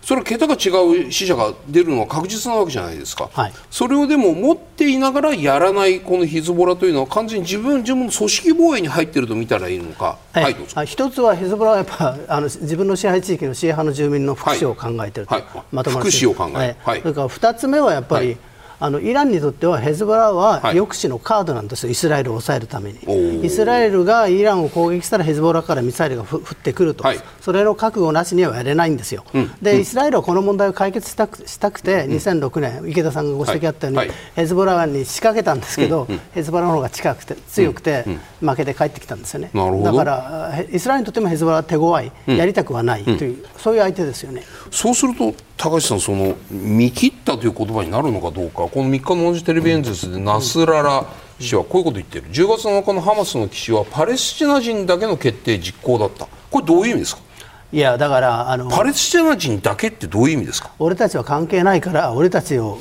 [0.03, 0.71] それは桁が違
[1.07, 18.39] う死者が出るのは確実なわけじゃないですか、はい、それをでも持っていながらやらないこのヒズボラというのは完全に自分自分の組織防衛に入っていると見たらいいのか、はい、はい、一つはヒズボラはやっぱあの自分の支配地域のシー派の住民の福祉を考えていると、はい、まとま福祉を考える、はい、それから2つ目はやっぱり、
[18.81, 23.45] あのイランにとってはヘズボラは抑止のカードなんですよ、イスラエルを抑えるために。
[23.45, 29.25] イスラエルがイランを攻撃したらヘズボラからミサイルが降ってくると、はい、それの覚悟なしにはやれないんですよ。
[29.35, 38.05] うん、で、イスラエルはこの問題を解決したくしたくて、2006年、池田さんがご指摘あったように、はい、ヘズボラに仕掛けたんですけど、うん、ヘズボラの方が近くて強くて、
[38.41, 39.51] 負けて帰ってきたんですよね。
[39.83, 44.43] だからイスラエルにとってもヘズボラは手強い、やりたくはないという、そういう相手ですよね。
[44.71, 51.05] そうすると高橋さんその見切ったという言葉になるのかどうかこの3日の同じテレビ演説でナスララ
[51.41, 52.27] 氏はこういうこと言ってる。
[52.31, 56.27] 10月7日のハマスの基地はパレスチナ人だけの決定実行だった。
[56.51, 57.23] これどういう意味ですか？
[57.71, 60.71] いやだからあのパレスチナ人だけってどういう意味ですか？
[60.79, 62.79] 俺たちは関係ないから俺たちを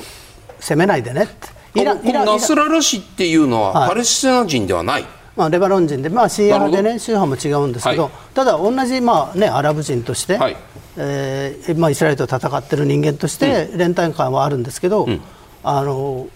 [0.60, 1.58] 責めないでねって。
[1.76, 10.58] イラこのナスララ氏っていうのはパレスチナ人ではない、まあ、レバノン人で、まあ、シーア派でね宗派も違うんですけど、はい、ただ同じ、まあね、アラブ人として、はい、
[10.96, 15.22] えー、まあ、イスラエルと戦っている人間として連帯感はあるんですけど、うん、
[15.70, 16.28] あの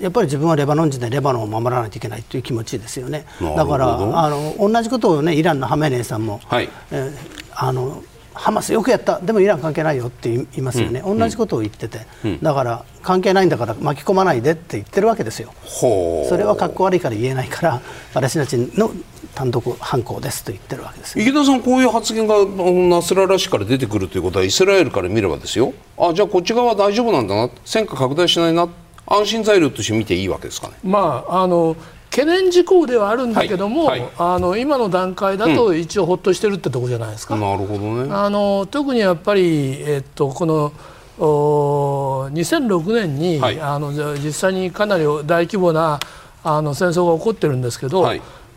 [0.00, 3.24] やっぱり自分はレバノン人でレバノンを守らないといけないという気持ちですよね。
[3.40, 7.12] だからあの同じことを、ね、イランのハメネイさんも、はい、えー、
[7.54, 9.18] あのハマスよくやった。
[9.18, 17.82] でもイラン関係ないよって言いますよね、うん、同じことを言ってて、うん、だから関係ないんだから巻き込まないでって言ってるわけですよ、それはかっこ悪いから言えないから
[18.14, 18.92] パレスチナ人の
[19.34, 25.72] 単独犯行ですと言ってるわけです、池田さん、こういう発言がナスララ氏から出てくるということはイスラエルから見ればですよ。
[25.98, 27.50] あじゃあこっち側は大丈夫なんだな。
[27.64, 28.68] 戦火拡大しないな。
[29.06, 30.74] 安心材料として見ていいわけですかね。
[30.84, 31.76] まああの
[32.10, 37.34] 懸念事項ではあるんだけども、はいはい、あの今の段階だと一応ほっとしてるってとこじゃないですか。
[37.34, 38.12] うん、なるほどね。
[38.12, 40.72] あの特にやっぱりえっとこの
[41.18, 46.00] お2006年に、はい、あの実際にかなり大規模な
[46.42, 48.10] あの戦争が起こってるんですけど、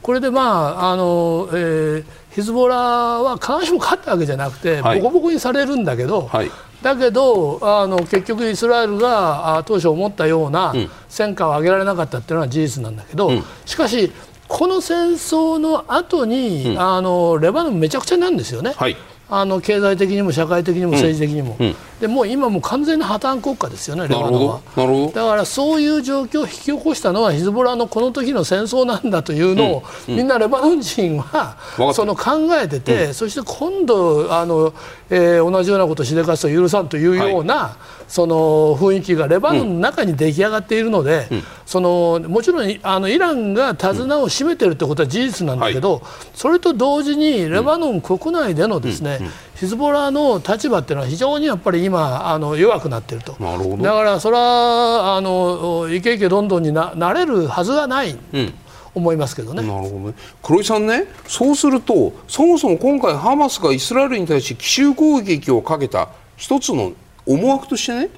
[0.04, 6.30] これでまああの、えー、ヒズボラは必ずしも勝ったわけじゃなくて、ボコボコにされるんだけど、
[6.84, 10.74] だけどあの結局イスラエルがあ当初思ったような
[11.08, 14.12] 戦果を上げられなかったっていうのは事実なんだけど、うん、しかし
[14.49, 18.74] この戦争の後に、うん、あのレバノンめちゃくちゃなんですよね。
[18.76, 18.97] はい。
[19.30, 21.68] あの経済的にも社会的にも政治的にも、うん。
[21.68, 25.12] うん、でもう今も完全な破綻国家ですよね、レバノンは。
[25.14, 31.56] だからそういう状況を引き起こしたのはヒズボラのこの時の戦争なんだというのを、うん、みんなレバノン人は
[31.93, 34.74] その考えてて、そして今度あの、
[35.10, 41.30] えー、同じようなことをしでかすと許さんというような、はい、その雰囲気がレバノンの中に出来上がっているので、
[41.66, 46.01] そのもちろんあのイランが手綱を占めているということは事実なんだけど、はい、
[46.34, 49.22] それと同時にレバノン国内でのですね、
[49.56, 58.18] ヒズボラの立場っていうのは非常にやっぱり今あの弱くなっているとだからそれはあのイケイケどんどんにななれるはずがない。
[58.34, 58.54] うん
[58.95, 59.64] 思いますけどね。
[59.64, 60.14] なるほどね。
[60.41, 66.93] 黒井さんね、そうすると、そもそも今回ハマスがイスラエルに対して奇襲攻撃をかけた一つの
[67.26, 68.10] 思惑としてね、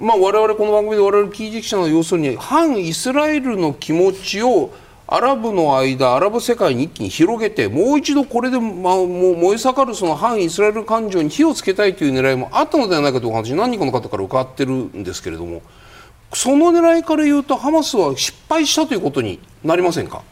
[0.00, 4.72] まあ我々この番組で我々記事記者の要するに反イスラエルの気持ちを
[5.14, 9.06] アラブの間アラブ世界に一気に広げてもう一度これで、まあ、もう
[9.36, 15.60] 燃え盛るその反イスラエル感情に火をつけたいという狙いもあったのではないかというお話何人かの方から伺ってるんですけれども
[16.32, 20.22] その狙いから言うとハマスは失敗したということになりませんか？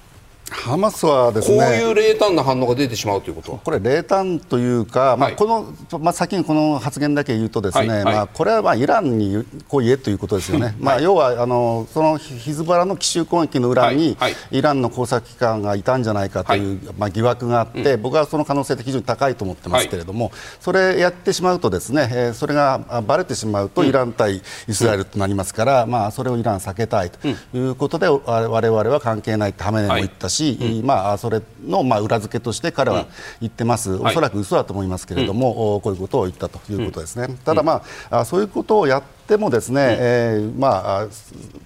[0.51, 8.05] ハマスはですねこういう冷淡な反応が出てしまうということこれ、冷淡というか、まあ、このまあ、先にこの発言だけ言うと、ですね、はい。
[8.05, 14.16] はい、まあ、これはまあイランにこう言えということですよね、まあ、要はあのそのヒズボラの奇襲攻撃の裏に、
[14.51, 30.39] イランの工作機関がいたんじゃないかという、まあ、疑惑があって、僕はその可能性って非常に高いと思ってますけれども、それやってしまうと、ですね、えー、それがばれてしまうと、イラン対イスラエルとなりますから、まあ、それをイラン避けたいということで、われわれは関係ないってハメネも言ったし、
[30.84, 33.07] まあそれのまあ裏付けとして彼は
[33.41, 37.36] 言ってます、うん、おそらく嘘だと思いますけれども、うん、こういうことを言ったということですね。
[37.45, 41.07] ただ、まあ、そういうことをやってもですね、うん、えー、まあ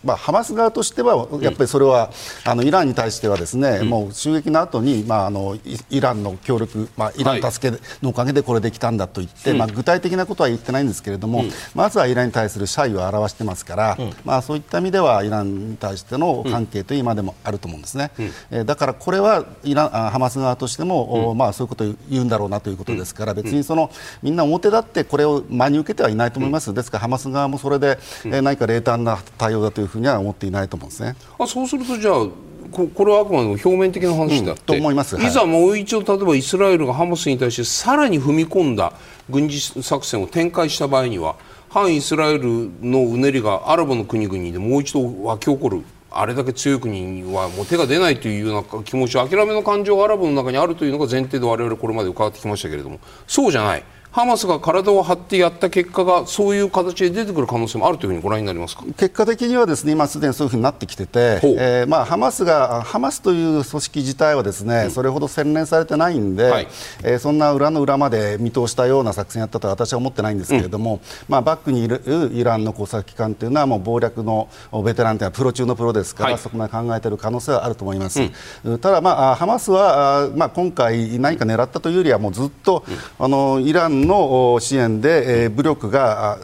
[0.05, 2.11] まあ、ハマス側としてはやっぱりそれは、
[2.45, 5.57] あのイランに対してはですね、もう襲撃の後にまああの
[5.91, 11.45] イランの協力、まあ、イラン助けのおかげでこれできたんだと言って、まあ、具体的なことは言ってないんですけれども、
[11.75, 18.11] まずはイランに対する謝意を表してますから、まあ、そういった意味ではイランに対しての関係という今でもあると思うんですね。
[18.51, 23.91] えー、だからこれはイランハマス側としても、うん、まあ、そういうことを言うんだろうなということですから、別にその
[24.23, 31.17] みんな表立ってこれを真に受けてはいないと思います、ですからハマス側もそれで、えー、何か冷淡な対応だというふうには思っていないと思うんですね。
[31.39, 32.27] あそうするとじゃあ
[32.71, 38.93] ここれはあくまでも表面的な話であって、うん、と思います、い、ざもう一度例えばイスラエルがハマスに対してさらに踏み込んだ
[39.31, 41.37] 軍事作戦を展開した場合には
[41.69, 53.85] 反イスラエルのうねりがアラブの国々でもう一度湧き起こるあれだけ強い国にはもう手が出ないというような気持ち諦めの感情がアラブの中にあるというのが前提で我々これまで伺ってきましたけれどもそうじゃない
[54.15, 58.85] ハマスが体を張ってやった結果がそういう形で出てくる可能性もあるというふうにご覧になりますか？
[58.97, 66.69] 結果的にはですね今すでにそういうふうになってきてて、えー、まあハマスがハマスという組織自体はですね、うん、それほど洗練されてないんで、はい、
[67.03, 72.01] えー、そんな裏の裏まで見通したような作戦やったとは私は思ってないんですけれども、うん、まあバックにいる
[72.33, 74.49] イランの工作機関というのはもう謀略の
[74.85, 78.21] ベテランというのはプロ中のプロですから、はい、そこまで考えている可能性はあると思います。
[78.63, 82.85] うん、ただまあハマスはまあ今回何か狙ったというよりはもうずっと、
[83.19, 86.39] あのイランの支援で、えー、武力が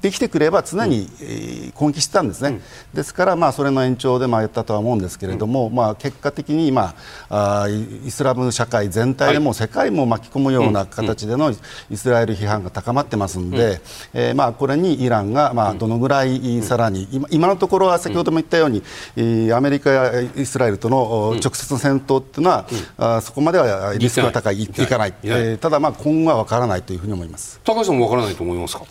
[0.00, 1.08] できてくれば常に、
[1.74, 2.62] 攻撃してたんですね、うん、
[2.94, 6.94] ですから、まあ、それの延長でまあやったとは思うんですけれども、うん、まあ、結果的に今
[7.28, 7.66] あ
[8.04, 11.52] イスラム社会全体でも世界も巻き込むような形での
[11.90, 13.80] イスラエル批判が高まってますので、うん、
[14.14, 18.82] えー、まあ、これにイランがまあどのぐらいさらに今今のところは先ほども言ったように、
[19.52, 27.60] アメリカやイスラエルとの直接の戦闘というのは、あそこまではリスクが高い、いかない、えー、ただ、まあ、今後は分からないというふうに思います。
[27.64, 28.84] 高橋さんも分からないと思いますか？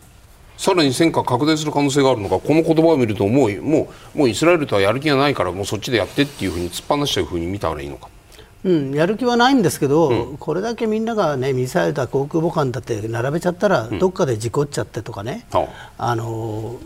[0.58, 2.40] さらに戦火拡大する可能性があるのか？
[2.40, 8.10] この言葉を見るともうもうもうイスラエルとはやる気がないからもうそっちでやってっていうふうに突っ放しちゃうふうに見たらいいのか？
[8.64, 15.68] うん、やる気はないんですけど、うん、これだけみんなが、ね、ミサイルだ航空母艦だって並べちゃったら、どっかで事故っちゃってとかね、うん、
[16.00, 16.80] あの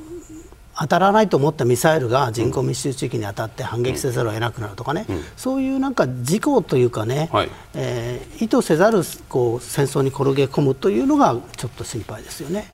[0.79, 12.69] 当たらないと思ったミサイルが人口密集地域に当たって反撃せざるを得なくなるとかね、うん、そういうなんか事故というかね、はい、えー、意図せざるこう戦争に転げ込むというのがちょっと心配ですよね。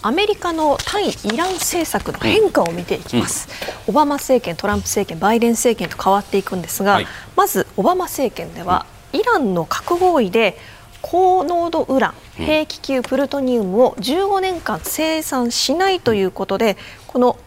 [0.00, 3.48] アメリカの対イラン政策の変化を見ていきます、
[3.88, 10.56] うん、オバマ政権、トランプ政権、バイデン政権と変わっていくんですが、はい、まずオバマ政権では、イランの核合意で
[11.02, 16.76] 高濃度ウラン、兵器級プルトニウムを15年間生産しないということで、
[17.06, 17.38] この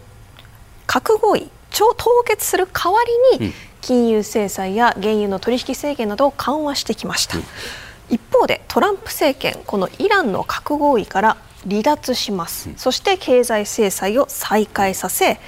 [0.88, 2.99] 核合意、凍結する代わ
[3.39, 7.38] りに金融制裁や原油の取引制限などを緩和してきました。
[8.10, 11.38] 一方でトランプ政権、このイランの核合意から
[11.70, 15.39] 離脱します、そして経済制裁を再開させ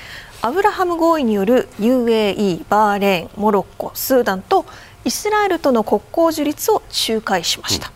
[0.41, 4.65] アブラハム合意による UAE、バーレーン、モロッコ、スーダンと
[5.05, 7.91] イスラエルとの国交樹立を仲介しました。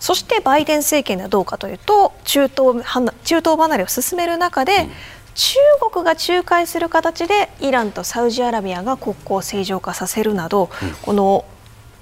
[0.00, 2.84] そしてバイデン政権ではどうかというと中東
[3.24, 4.88] 中東離れを進める中で、
[5.34, 5.56] 中
[5.92, 10.70] 国が仲介する形でイランとサウジアラビアが国交を正常化させるなど、
[11.02, 11.44] この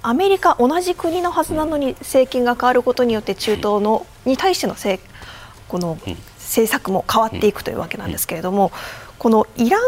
[0.01, 4.75] アメリカ同じ国のはずなのに政権が変わることによって中東のに対しての
[5.67, 5.97] この
[6.39, 8.71] 政策も変わっていくというわけなんですけれども、
[9.21, 9.81] このイラン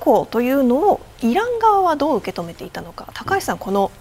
[0.00, 3.06] 外交というのをイラン側はどう受け止めていたのか。
[3.14, 3.92] 高橋さん、この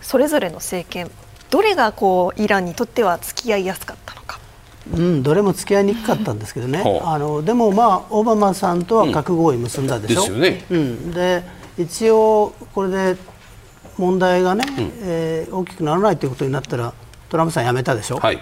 [0.00, 1.10] それぞれの政権
[1.50, 4.40] どれがこうイランにとっては付き合いやすかったのか。
[4.94, 10.64] うん、どれも付き合いにくかったんですけどね、あのでも、まあ、オバマさんとは核合意結んだでしょ、うん、ね。
[10.70, 11.42] うん、で
[11.76, 13.16] 一応、これで
[13.98, 16.94] 問題がね、うん、えー、大きくならないということになったら
[17.28, 18.40] トランプさん辞めたでしょ、はい、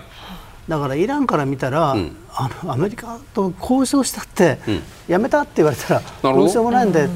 [0.70, 6.44] だからイランから見たら、うん、あのアメリカと交渉したって、うん、やめたって言われたらど。
[6.44, 7.10] うしようもないんで、うん、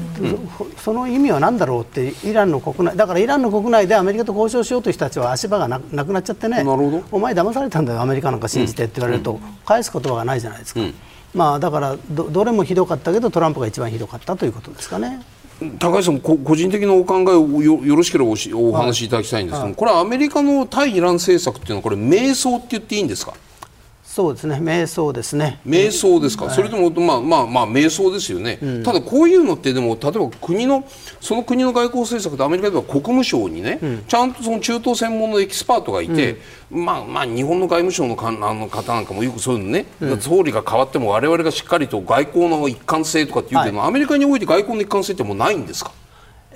[0.77, 6.63] その意味は何だろうってイランの国内だからイランの国内でアメリカと交渉しようという人たちは足場がなくなっちゃってね。
[7.11, 10.81] お前騙されたんだよアメリカなんか信じてって言われると、返す言葉がないじゃないですか。
[11.33, 15.21] まあ、だからどどれもひどかったけどトランプが一番ひどかったということですかね。
[15.79, 23.33] 高橋さん個人的なお考えをよよろしければおお話しいただきたいんですけど、これはアメリカの対イラン政策っていうのはこれ迷走って言っていいんですか？
[24.15, 25.59] そうですね、瞑想ですね。
[25.67, 28.59] 瞑想ですか、はい、それとも、まあ、まあ、まあ、瞑想ですよね。
[28.61, 30.85] うん、ただ、こういうのって、でも、例えば国の、
[31.19, 36.37] その国の外交政策で、アメリカでは国務省にね、うん、ちゃんとその中東専門のエキスパートがいて。
[36.71, 39.85] うん、まあ、まあ、日本の外務省のか、あの方なんかも、よくそういうのね、
[40.21, 45.91] 総理が変わっても、我々がしっかりと外交の一貫性とかっていうけど、はい、アメリカにおいて外交の一貫性ってもうないんですか？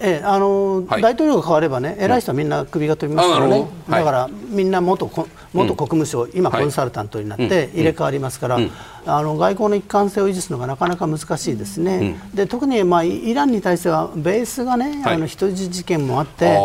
[0.02, 5.08] ええあの、はい、大統領が変わればね、偉い人はみんな首が飛びますからね、だからみんな元
[5.54, 8.60] 元国務省、今、コンサルタントになって入れ替わりますから、
[9.06, 16.58] あの外交の一貫性を維持するのがなかなか難しいですね、で特に、まあ、イランに対してはベースがね、あの人質事件もあって、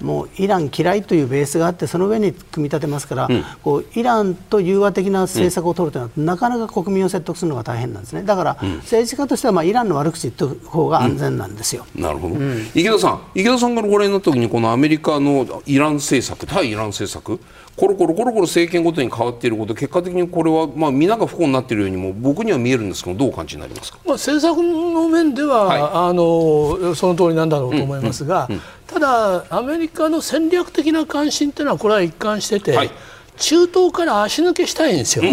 [0.00, 3.28] もうイラン嫌いというベースがあって、その上に組み立てますから、
[3.62, 11.84] こうイランと融和的な政策を取るというのは、なかなか国民を説得するのが大変なんですね、だから、政治家としては、まあ、イランの悪口言った方が安全なんですよ。
[11.94, 12.36] なるほど、
[12.80, 17.38] 池田さん、池田さんからご覧になったときに、このアメリカのイラン政策、対イラン政策、
[17.76, 28.60] コロコロコロコロ政権ごとに変わっていること結果的にこれはまあ皆が不幸になっているようにも僕には見えるんですけどどうお感じになりますか、まあ、政策の面では、はい、あのその通りなんだろうと思いますが、うんうん。
[28.60, 32.90] うん、ただアメリカの戦略的な関心というのはこれは一貫してて、はい、
[33.38, 35.24] 中東から足抜けしたいんですよ、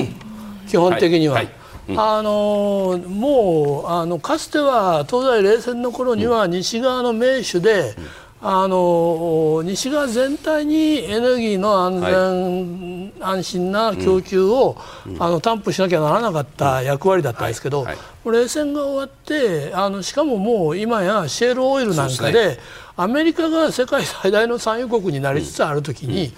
[0.69, 1.35] 基本的には。
[1.35, 1.49] はい
[1.95, 7.95] あのもうあのかつては東西冷戦の頃には西側の盟主で、
[8.39, 14.77] あの西側全体にエネルギーの安全、はい、安心な供給を、
[15.07, 17.97] うん、あの担保しなきゃならなかった役割だったんですけど、はい。
[18.25, 22.57] はい、冷戦が終わってあのしかももう今やシェールオイルなんかで、ね、
[22.95, 26.33] アメリカが世界最大の産油国になりつつあるときに、うん、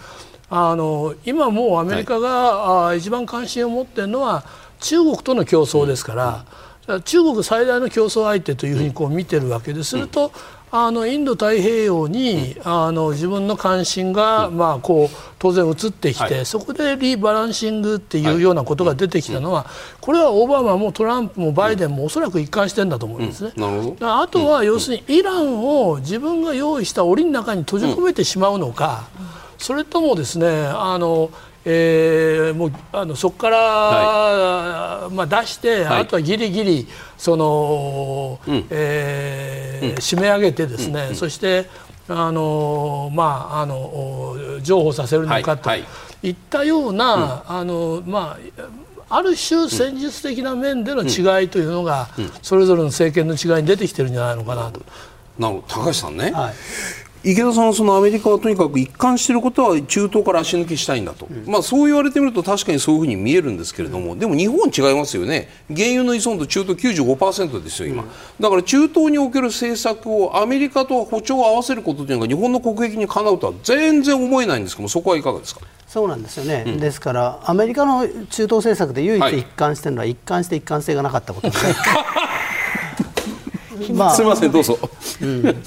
[0.58, 4.46] あの今もうアメリカが、はい、一番関心を持っているのは
[4.80, 6.46] 中国との競争ですから。
[6.54, 6.70] うん
[7.06, 10.32] 中国最大の競争相手というふうにこう見てるわけですると、
[10.72, 23.54] あのインド太平洋に、うん、あの自分の関心が、うん、まあ、こう当然移ってきて、はい、そこでリバランシングっていうようなことが出てきたのは、はい、これはオバマもトランプもバイデンもおそらく一貫してんだと思うんですね。
[24.02, 29.08] あとは要するにイランを自分が用意した檻の中に閉じ込めてしまうのか、
[29.58, 31.32] それともですねあの
[31.66, 36.88] えー、もうあのそこから、はい、まあ、出して、はい、あとはぎりぎり
[37.18, 41.70] その、うん、えーうん、締め上げてですね、うん、そして
[42.08, 46.32] あのまああの譲歩させるのかとい。
[46.32, 48.38] ったような、あのま
[49.10, 52.10] あある種戦術的な面での違いというのが、
[52.42, 54.82] それぞれの政権の違いに出てきてるんじゃないのかなと。
[55.38, 56.54] なる高橋さんね、はい
[57.22, 65.50] 池田さんはそのアメリカはとにかく一貫していることは中東から足抜きしたいんだと、うん、まあ、そう言われてみると確かにそういうふうに見えるんですけれども、でも日本違いますよね。
[65.68, 68.06] 原油の依存度中東95%ですよ今、
[68.40, 75.62] だから中東における政策をアメリカと歩調を合わせることというのが日本の国益にかなうとは全然思えないんですけどもそこはいかがですか？
[75.88, 81.76] そうなんですよね、うん、ですからアメリカの中東政策で唯一一貫しているのは、一貫して一貫性がなかったことですね。
[83.94, 84.78] まあ、すみませんどうぞ、
[85.22, 85.64] うん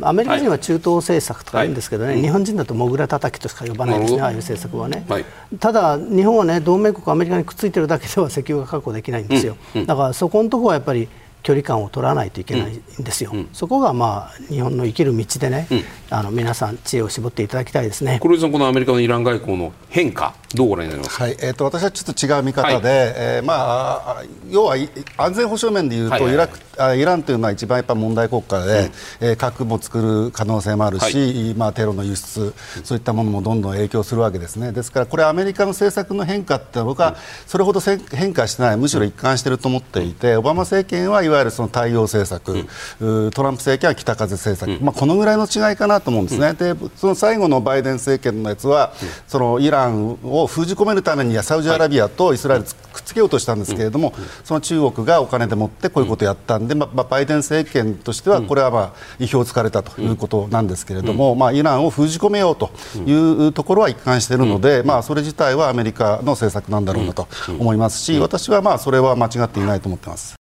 [0.00, 5.24] アメリカ人は中東政策とか言うんですけどね、はい、日本人だともぐらたたきとしか呼ばないですね、ああいう政策はね、はい、
[5.58, 11.08] ただ、日本はね同盟国アメリカにくっついてるだけでは石油が確保できないんですよ、うんうん、だからそこのところはやっぱり
[11.44, 18.18] 距離感を取らないといけないんですよ、うん、そこがまあ日本の生きる道でね、うん、あの皆さん、知恵を絞っていただきたいですね。
[18.22, 24.76] 黒井さん、このアメリカのイラン外交の変化、どうご覧になりますか、はいえーと、私はちょっと違う見方で、はい、えー、まあ、要は
[25.16, 28.90] 安全保障面でいうと、はいはいはい、イラクあイランというのは一番やっぱ問題国家で、
[29.20, 42.66] うん、えー、核も作る可能性もあるし、はい、まあ、テロの輸出、そういったものもどんどん影響するわけですね、ですから、これ、アメリカの政策の変化って僕はそれほど変化してない、むしろ一貫していると思っていて、オバマ政権はいわゆるその対応政策、
[43.00, 48.92] うん、トランプ政権は北風政策、うん、まあ、このぐらいの違いかなと思うんですね、うん、でその最後のバイデン政権のやつは、
[49.26, 54.14] そのイランを封じ込めるためにサウジアラビアとイスラエルくっつけようとしたんですけれども、
[54.44, 62.70] その中国がお金でもってこういうことをやったんで、まあ、バイデン政権としてはこれはまあ意表をつかれたということなんですけれども、まあ、イランを封じ込めようと
[63.06, 70.34] いうところは一貫しているので、まあ、それ自体はアメリカの政策なんだろうなと思いますし私はまあそれは間違っていないと思っています。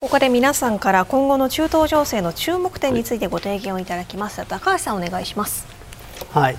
[0.00, 4.44] ここで皆さんから今後の中東情勢の注目点についてご提言をいただきます。
[4.46, 5.81] 高橋さんお願いします。
[6.30, 6.56] はい。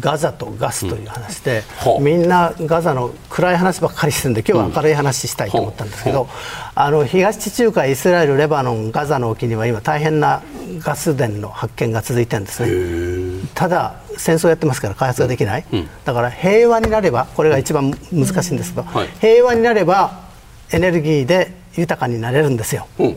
[0.00, 1.62] ガザとガスという話で、
[1.96, 6.24] うん、みんなガザの暗い話ばっかりしてるんで今日は明るい話したいと思ったんですけど、う。
[6.24, 6.28] ん、
[6.74, 10.42] あの東地中海イスラエルレバノンガザの沖には今大変な
[10.80, 13.48] ガス田の発見が続いてるんですね。
[13.54, 20.24] ただ戦争やってますから開発ができない、うん、だから平和になればこれが一番難しいんですけど、はい、平和になれば
[20.72, 23.16] エネルギーで豊かになれるんですよ、うん、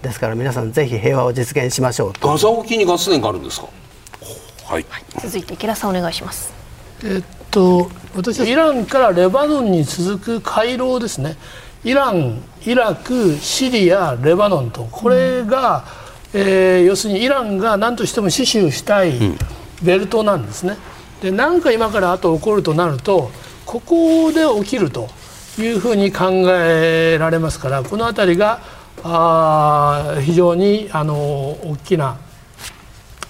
[0.00, 3.68] ですから皆さんぜひ平和を実現しましょうガザ沖にガス田があるんですか？
[4.70, 4.86] はい、
[5.20, 6.52] 続いて池田さんお願いします。
[7.04, 11.36] えっと私はイランからレバノンに続く回廊ですね。
[11.82, 14.84] イランイラクシリアレバノンと。
[14.84, 15.84] これが、
[16.32, 19.12] うん、えー、要するにイランが何としても死守したい
[19.82, 20.76] ベルトなんですね、
[21.20, 23.32] で何か今から後起こるとなると
[23.66, 25.08] ここで起きると
[25.58, 28.60] いうふうに考えられますからこの辺りが
[29.02, 32.18] あ非常にあの大きな、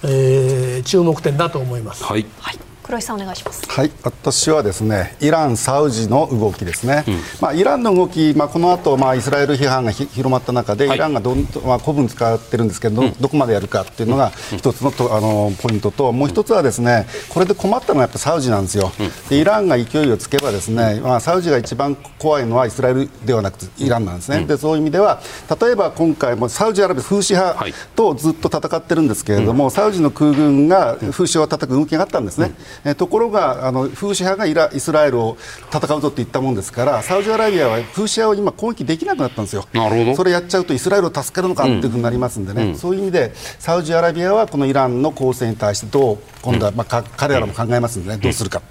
[0.03, 2.03] えー、注目点だと思います。
[2.03, 3.61] はい、はい黒井さんお願いします。
[3.69, 7.03] はい、私はですね、イランサウジの動きですね。
[7.07, 18.91] うん、まあイランの動き、まあこの後まあイスラエル批判が広まった中で、はい、イランがどんまあ古文使ってるんですけど、うん、どこまでやるかっていうのが一つのとあのポイントと、もう一つはですね、これで困ったのはやっぱサウジなんですよ。
[19.29, 24.45] でイランが勢いをつけばですね、まあサウジが一番怖いのはイスラエルではなくてイランなんですね。
[24.45, 25.21] でそういう意味では
[25.61, 27.65] 例えば今回もサウジアラビア風刺派
[27.95, 32.51] とずっと戦ってるんですけれども、サウジの空軍が風刺を叩く動きがあったんですね。
[32.85, 35.37] えところがあの風刺派がイライスラエルを
[35.73, 39.65] 戦うぞって言ったもんですからサウジアラビアは風刺派を今攻撃できなくなったんですよ。
[39.73, 40.15] なるほど。
[40.15, 48.17] それやっちゃうとイスラエルを助かるのかっていうふうになりますんでね、うん、そういう意味でサウジアラビアはこのイランの攻勢に対してどう今度は、まあ、彼らも考えますんでね。
[48.17, 48.61] どうするか、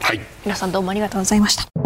[0.00, 1.79] はい、皆さんどうもありがとうございました